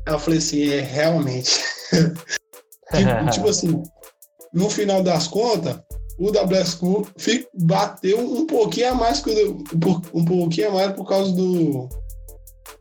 Aí 0.07 0.15
eu 0.15 0.19
falei 0.19 0.39
assim, 0.39 0.69
é 0.69 0.81
realmente. 0.81 1.51
tipo, 1.91 3.31
tipo 3.33 3.49
assim, 3.49 3.83
no 4.53 4.69
final 4.69 5.03
das 5.03 5.29
contas, 5.29 5.81
o 6.19 6.31
da 6.31 6.45
Black 6.45 6.69
School 6.69 7.07
bateu 7.55 8.19
um 8.19 8.47
pouquinho 8.47 8.93
a 8.93 8.95
mais 8.95 9.21
que 9.21 9.31
o 9.31 9.65
um 10.15 10.25
pouquinho 10.25 10.69
a 10.69 10.73
mais 10.73 10.93
por 10.93 11.07
causa 11.07 11.33
do. 11.33 11.89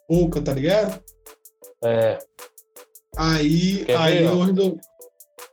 pouca, 0.08 0.42
tá 0.42 0.54
ligado? 0.54 1.04
É. 1.84 2.18
Aí, 3.18 3.86
aí 3.90 4.24
eu, 4.24 4.80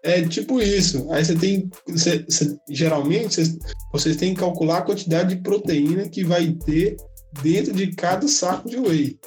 é 0.04 0.22
tipo 0.22 0.60
isso. 0.60 1.10
Aí 1.10 1.24
você 1.24 1.34
tem. 1.34 1.68
Você, 1.88 2.22
você, 2.22 2.56
geralmente, 2.68 3.34
você, 3.34 3.58
vocês 3.92 4.16
têm 4.16 4.32
que 4.32 4.40
calcular 4.40 4.78
a 4.78 4.82
quantidade 4.82 5.34
de 5.34 5.42
proteína 5.42 6.08
que 6.08 6.22
vai 6.24 6.52
ter 6.52 6.94
dentro 7.42 7.72
de 7.72 7.92
cada 7.96 8.28
saco 8.28 8.68
de 8.68 8.78
whey. 8.78 9.18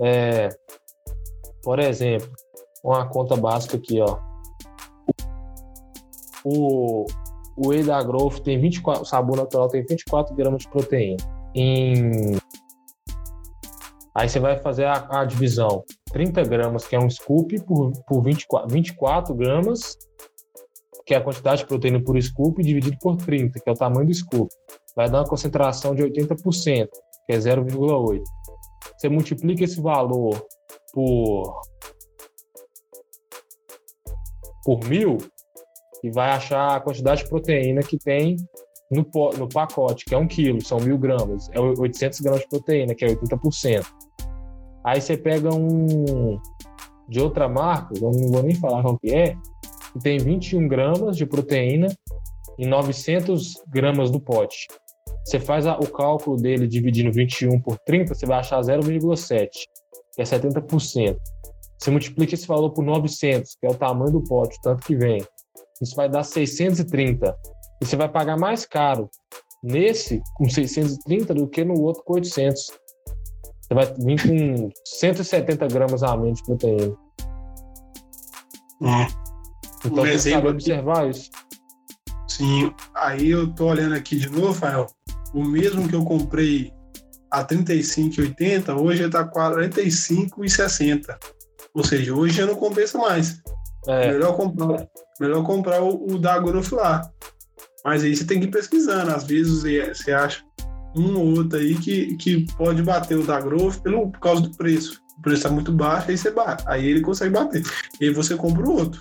É, 0.00 0.50
por 1.62 1.78
exemplo, 1.78 2.30
uma 2.84 3.08
conta 3.08 3.34
básica 3.34 3.78
aqui, 3.78 3.98
ó. 4.00 4.27
O, 6.44 7.06
o 7.56 7.68
whey 7.68 7.82
da 7.82 8.02
Growth 8.02 8.40
tem 8.40 8.60
24, 8.60 9.02
o 9.02 9.04
sabor 9.04 9.36
natural 9.36 9.68
tem 9.68 9.84
24 9.84 10.34
gramas 10.34 10.62
de 10.62 10.70
proteína. 10.70 11.16
Em 11.54 12.38
Aí 14.18 14.28
você 14.28 14.40
vai 14.40 14.58
fazer 14.58 14.84
a, 14.84 15.20
a, 15.20 15.24
divisão 15.24 15.84
30 16.10 16.42
gramas, 16.42 16.84
que 16.84 16.96
é 16.96 16.98
um 16.98 17.08
scoop, 17.08 17.56
por, 17.62 17.92
por 18.04 18.20
24, 18.20 18.68
24 18.68 19.32
gramas, 19.32 19.96
que 21.06 21.14
é 21.14 21.18
a 21.18 21.20
quantidade 21.20 21.60
de 21.60 21.68
proteína 21.68 22.02
por 22.02 22.20
scoop, 22.20 22.60
dividido 22.60 22.96
por 23.00 23.16
30, 23.16 23.60
que 23.60 23.70
é 23.70 23.72
o 23.72 23.76
tamanho 23.76 24.08
do 24.08 24.12
scoop. 24.14 24.52
Vai 24.96 25.08
dar 25.08 25.20
uma 25.20 25.28
concentração 25.28 25.94
de 25.94 26.02
80%, 26.02 26.88
que 27.26 27.32
é 27.32 27.36
0,8. 27.36 28.22
Você 28.96 29.08
multiplica 29.08 29.62
esse 29.62 29.80
valor 29.80 30.44
por, 30.92 31.60
por 34.64 34.84
mil 34.88 35.18
e 36.02 36.10
vai 36.10 36.30
achar 36.30 36.76
a 36.76 36.80
quantidade 36.80 37.22
de 37.22 37.28
proteína 37.28 37.82
que 37.82 37.98
tem 37.98 38.36
no, 38.90 39.06
no 39.36 39.48
pacote, 39.48 40.04
que 40.04 40.14
é 40.14 40.18
um 40.18 40.26
quilo, 40.26 40.64
são 40.64 40.78
mil 40.78 40.98
gramas. 40.98 41.48
É 41.52 41.60
800 41.60 42.20
gramas 42.20 42.40
de 42.42 42.48
proteína, 42.48 42.94
que 42.94 43.04
é 43.04 43.08
80%. 43.08 43.84
Aí 44.84 45.00
você 45.00 45.16
pega 45.16 45.54
um 45.54 46.38
de 47.08 47.20
outra 47.20 47.48
marca, 47.48 47.94
eu 47.96 48.10
não 48.10 48.28
vou 48.30 48.42
nem 48.42 48.54
falar 48.54 48.82
qual 48.82 48.98
que 48.98 49.14
é, 49.14 49.34
que 49.92 49.98
tem 50.02 50.18
21 50.18 50.68
gramas 50.68 51.16
de 51.16 51.26
proteína 51.26 51.88
e 52.58 52.66
900 52.66 53.54
gramas 53.68 54.10
do 54.10 54.20
pote. 54.20 54.66
Você 55.24 55.40
faz 55.40 55.66
a, 55.66 55.76
o 55.78 55.86
cálculo 55.86 56.36
dele 56.36 56.66
dividindo 56.66 57.12
21 57.12 57.60
por 57.60 57.78
30, 57.78 58.14
você 58.14 58.26
vai 58.26 58.38
achar 58.38 58.60
0,7, 58.60 59.48
que 60.14 60.22
é 60.22 60.24
70%. 60.24 61.16
Você 61.78 61.90
multiplica 61.90 62.34
esse 62.34 62.46
valor 62.46 62.70
por 62.70 62.84
900, 62.84 63.56
que 63.60 63.66
é 63.66 63.70
o 63.70 63.74
tamanho 63.74 64.12
do 64.12 64.22
pote, 64.22 64.58
o 64.58 64.62
tanto 64.62 64.84
que 64.84 64.96
vem. 64.96 65.22
Isso 65.80 65.94
vai 65.94 66.08
dar 66.08 66.24
630. 66.24 67.36
E 67.80 67.86
você 67.86 67.96
vai 67.96 68.08
pagar 68.08 68.36
mais 68.36 68.66
caro 68.66 69.08
nesse 69.62 70.22
com 70.34 70.48
630 70.48 71.34
do 71.34 71.48
que 71.48 71.64
no 71.64 71.80
outro 71.80 72.02
com 72.04 72.14
800. 72.14 72.66
Você 73.68 73.74
vai 73.74 73.94
vir 73.98 74.22
com 74.22 74.70
170 74.84 75.66
gramas 75.68 76.02
a 76.02 76.16
menos 76.16 76.38
de 76.38 76.44
proteína. 76.44 76.96
É. 78.82 79.06
Então 79.84 80.04
um 80.04 80.06
que 80.06 80.18
saber 80.18 80.48
observar 80.48 81.10
isso. 81.10 81.30
Sim, 82.26 82.72
aí 82.94 83.30
eu 83.30 83.52
tô 83.52 83.66
olhando 83.66 83.94
aqui 83.94 84.16
de 84.16 84.28
novo, 84.30 84.48
Rafael. 84.48 84.86
O 85.34 85.44
mesmo 85.44 85.88
que 85.88 85.94
eu 85.94 86.04
comprei 86.04 86.72
a 87.30 87.44
35,80, 87.44 88.76
hoje 88.76 89.04
está 89.04 89.28
45,60. 89.28 91.18
Ou 91.74 91.84
seja, 91.84 92.14
hoje 92.14 92.36
já 92.36 92.46
não 92.46 92.54
compensa 92.54 92.98
mais. 92.98 93.42
É. 93.86 94.12
Melhor 94.12 94.36
comprar, 94.36 94.86
melhor 95.20 95.44
comprar 95.44 95.82
o, 95.82 96.06
o 96.12 96.18
da 96.18 96.38
Grofilar. 96.38 97.10
Mas 97.84 98.02
aí 98.02 98.14
você 98.14 98.24
tem 98.24 98.40
que 98.40 98.46
ir 98.46 98.50
pesquisando. 98.50 99.10
Às 99.10 99.24
vezes 99.24 99.62
você 99.62 100.12
acha 100.12 100.42
um 100.96 101.16
ou 101.18 101.38
outro 101.38 101.58
aí 101.58 101.74
que, 101.76 102.16
que 102.16 102.46
pode 102.54 102.82
bater 102.82 103.16
o 103.16 103.26
da 103.26 103.40
Growth 103.40 103.80
pelo, 103.82 104.10
por 104.10 104.20
causa 104.20 104.42
do 104.42 104.56
preço. 104.56 105.00
O 105.18 105.22
preço 105.22 105.38
está 105.38 105.50
muito 105.50 105.72
baixo, 105.72 106.10
aí 106.10 106.18
você 106.18 106.30
bate. 106.30 106.64
Aí 106.66 106.86
ele 106.86 107.00
consegue 107.00 107.32
bater. 107.32 107.62
E 108.00 108.06
aí 108.06 108.10
você 108.10 108.36
compra 108.36 108.68
o 108.68 108.78
outro. 108.78 109.00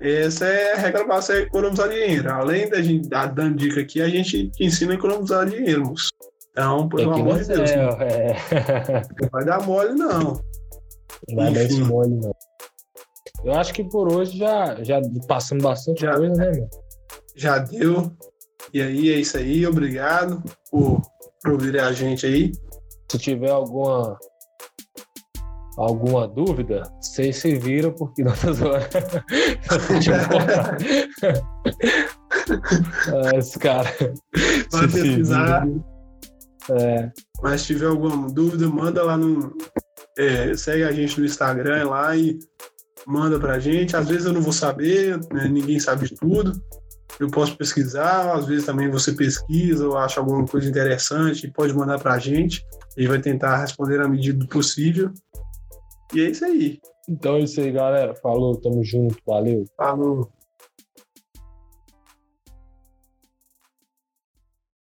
Essa 0.00 0.44
é 0.44 0.74
a 0.74 0.76
regra 0.76 1.04
básica, 1.06 1.38
é 1.38 1.42
economizar 1.42 1.88
dinheiro. 1.88 2.30
Além 2.30 2.68
da 2.68 2.82
gente 2.82 3.08
dar 3.08 3.26
dando 3.26 3.56
dica 3.56 3.80
aqui, 3.80 4.02
a 4.02 4.08
gente 4.08 4.50
ensina 4.60 4.92
a 4.92 4.96
economizar 4.96 5.48
dinheiro, 5.48 5.86
moço. 5.86 6.10
Então, 6.50 6.88
pelo 6.88 7.12
amor 7.12 7.38
de 7.38 7.48
Deus. 7.48 7.70
É, 7.70 8.30
é. 8.30 9.02
Não 9.20 9.28
vai 9.30 9.44
dar 9.44 9.62
mole, 9.62 9.92
não. 9.94 10.40
Não 11.28 11.36
vai 11.36 11.52
dar 11.52 11.84
mole, 11.86 12.14
não. 12.14 12.34
Eu 13.46 13.54
acho 13.54 13.72
que 13.72 13.84
por 13.84 14.12
hoje 14.12 14.36
já, 14.36 14.82
já 14.82 15.00
passamos 15.28 15.62
bastante 15.62 16.00
já, 16.00 16.16
coisa, 16.16 16.34
né, 16.34 16.50
meu? 16.50 16.68
Já 17.36 17.58
deu. 17.58 18.10
E 18.74 18.82
aí 18.82 19.12
é 19.12 19.20
isso 19.20 19.36
aí, 19.36 19.64
obrigado 19.64 20.42
por, 20.68 21.00
por 21.40 21.52
ouvir 21.52 21.78
a 21.78 21.92
gente 21.92 22.26
aí. 22.26 22.50
Se 23.08 23.18
tiver 23.18 23.52
alguma 23.52 24.18
alguma 25.78 26.26
dúvida, 26.26 26.82
vocês 27.00 27.36
se 27.36 27.54
viram 27.56 27.92
porque 27.92 28.24
tá 28.24 28.52
zoando. 28.52 28.84
ah, 33.14 33.36
esse 33.36 33.56
cara. 33.60 33.88
Pode 34.72 34.92
pesquisar. 34.92 35.68
É. 36.70 37.12
Mas 37.40 37.60
se 37.60 37.68
tiver 37.68 37.86
alguma 37.86 38.28
dúvida, 38.28 38.66
manda 38.66 39.04
lá 39.04 39.16
no. 39.16 39.56
É, 40.18 40.56
segue 40.56 40.82
a 40.82 40.90
gente 40.90 41.20
no 41.20 41.26
Instagram 41.26 41.90
lá 41.90 42.16
e 42.16 42.40
manda 43.06 43.38
pra 43.38 43.58
gente. 43.58 43.96
Às 43.96 44.08
vezes 44.08 44.26
eu 44.26 44.32
não 44.32 44.42
vou 44.42 44.52
saber, 44.52 45.18
né? 45.32 45.48
ninguém 45.48 45.78
sabe 45.78 46.08
de 46.08 46.14
tudo. 46.14 46.52
Eu 47.18 47.30
posso 47.30 47.56
pesquisar, 47.56 48.34
às 48.34 48.44
vezes 48.44 48.66
também 48.66 48.90
você 48.90 49.12
pesquisa 49.12 49.86
ou 49.88 49.96
acha 49.96 50.20
alguma 50.20 50.44
coisa 50.44 50.68
interessante, 50.68 51.50
pode 51.50 51.72
mandar 51.72 51.98
pra 51.98 52.18
gente. 52.18 52.62
A 52.96 53.00
gente 53.00 53.08
vai 53.08 53.20
tentar 53.20 53.56
responder 53.56 54.00
à 54.00 54.08
medida 54.08 54.38
do 54.38 54.48
possível. 54.48 55.10
E 56.12 56.20
é 56.20 56.30
isso 56.30 56.44
aí. 56.44 56.78
Então 57.08 57.36
é 57.36 57.40
isso 57.40 57.60
aí, 57.60 57.70
galera. 57.70 58.14
Falou, 58.16 58.56
tamo 58.60 58.84
junto, 58.84 59.16
valeu. 59.26 59.64
Falou. 59.76 60.30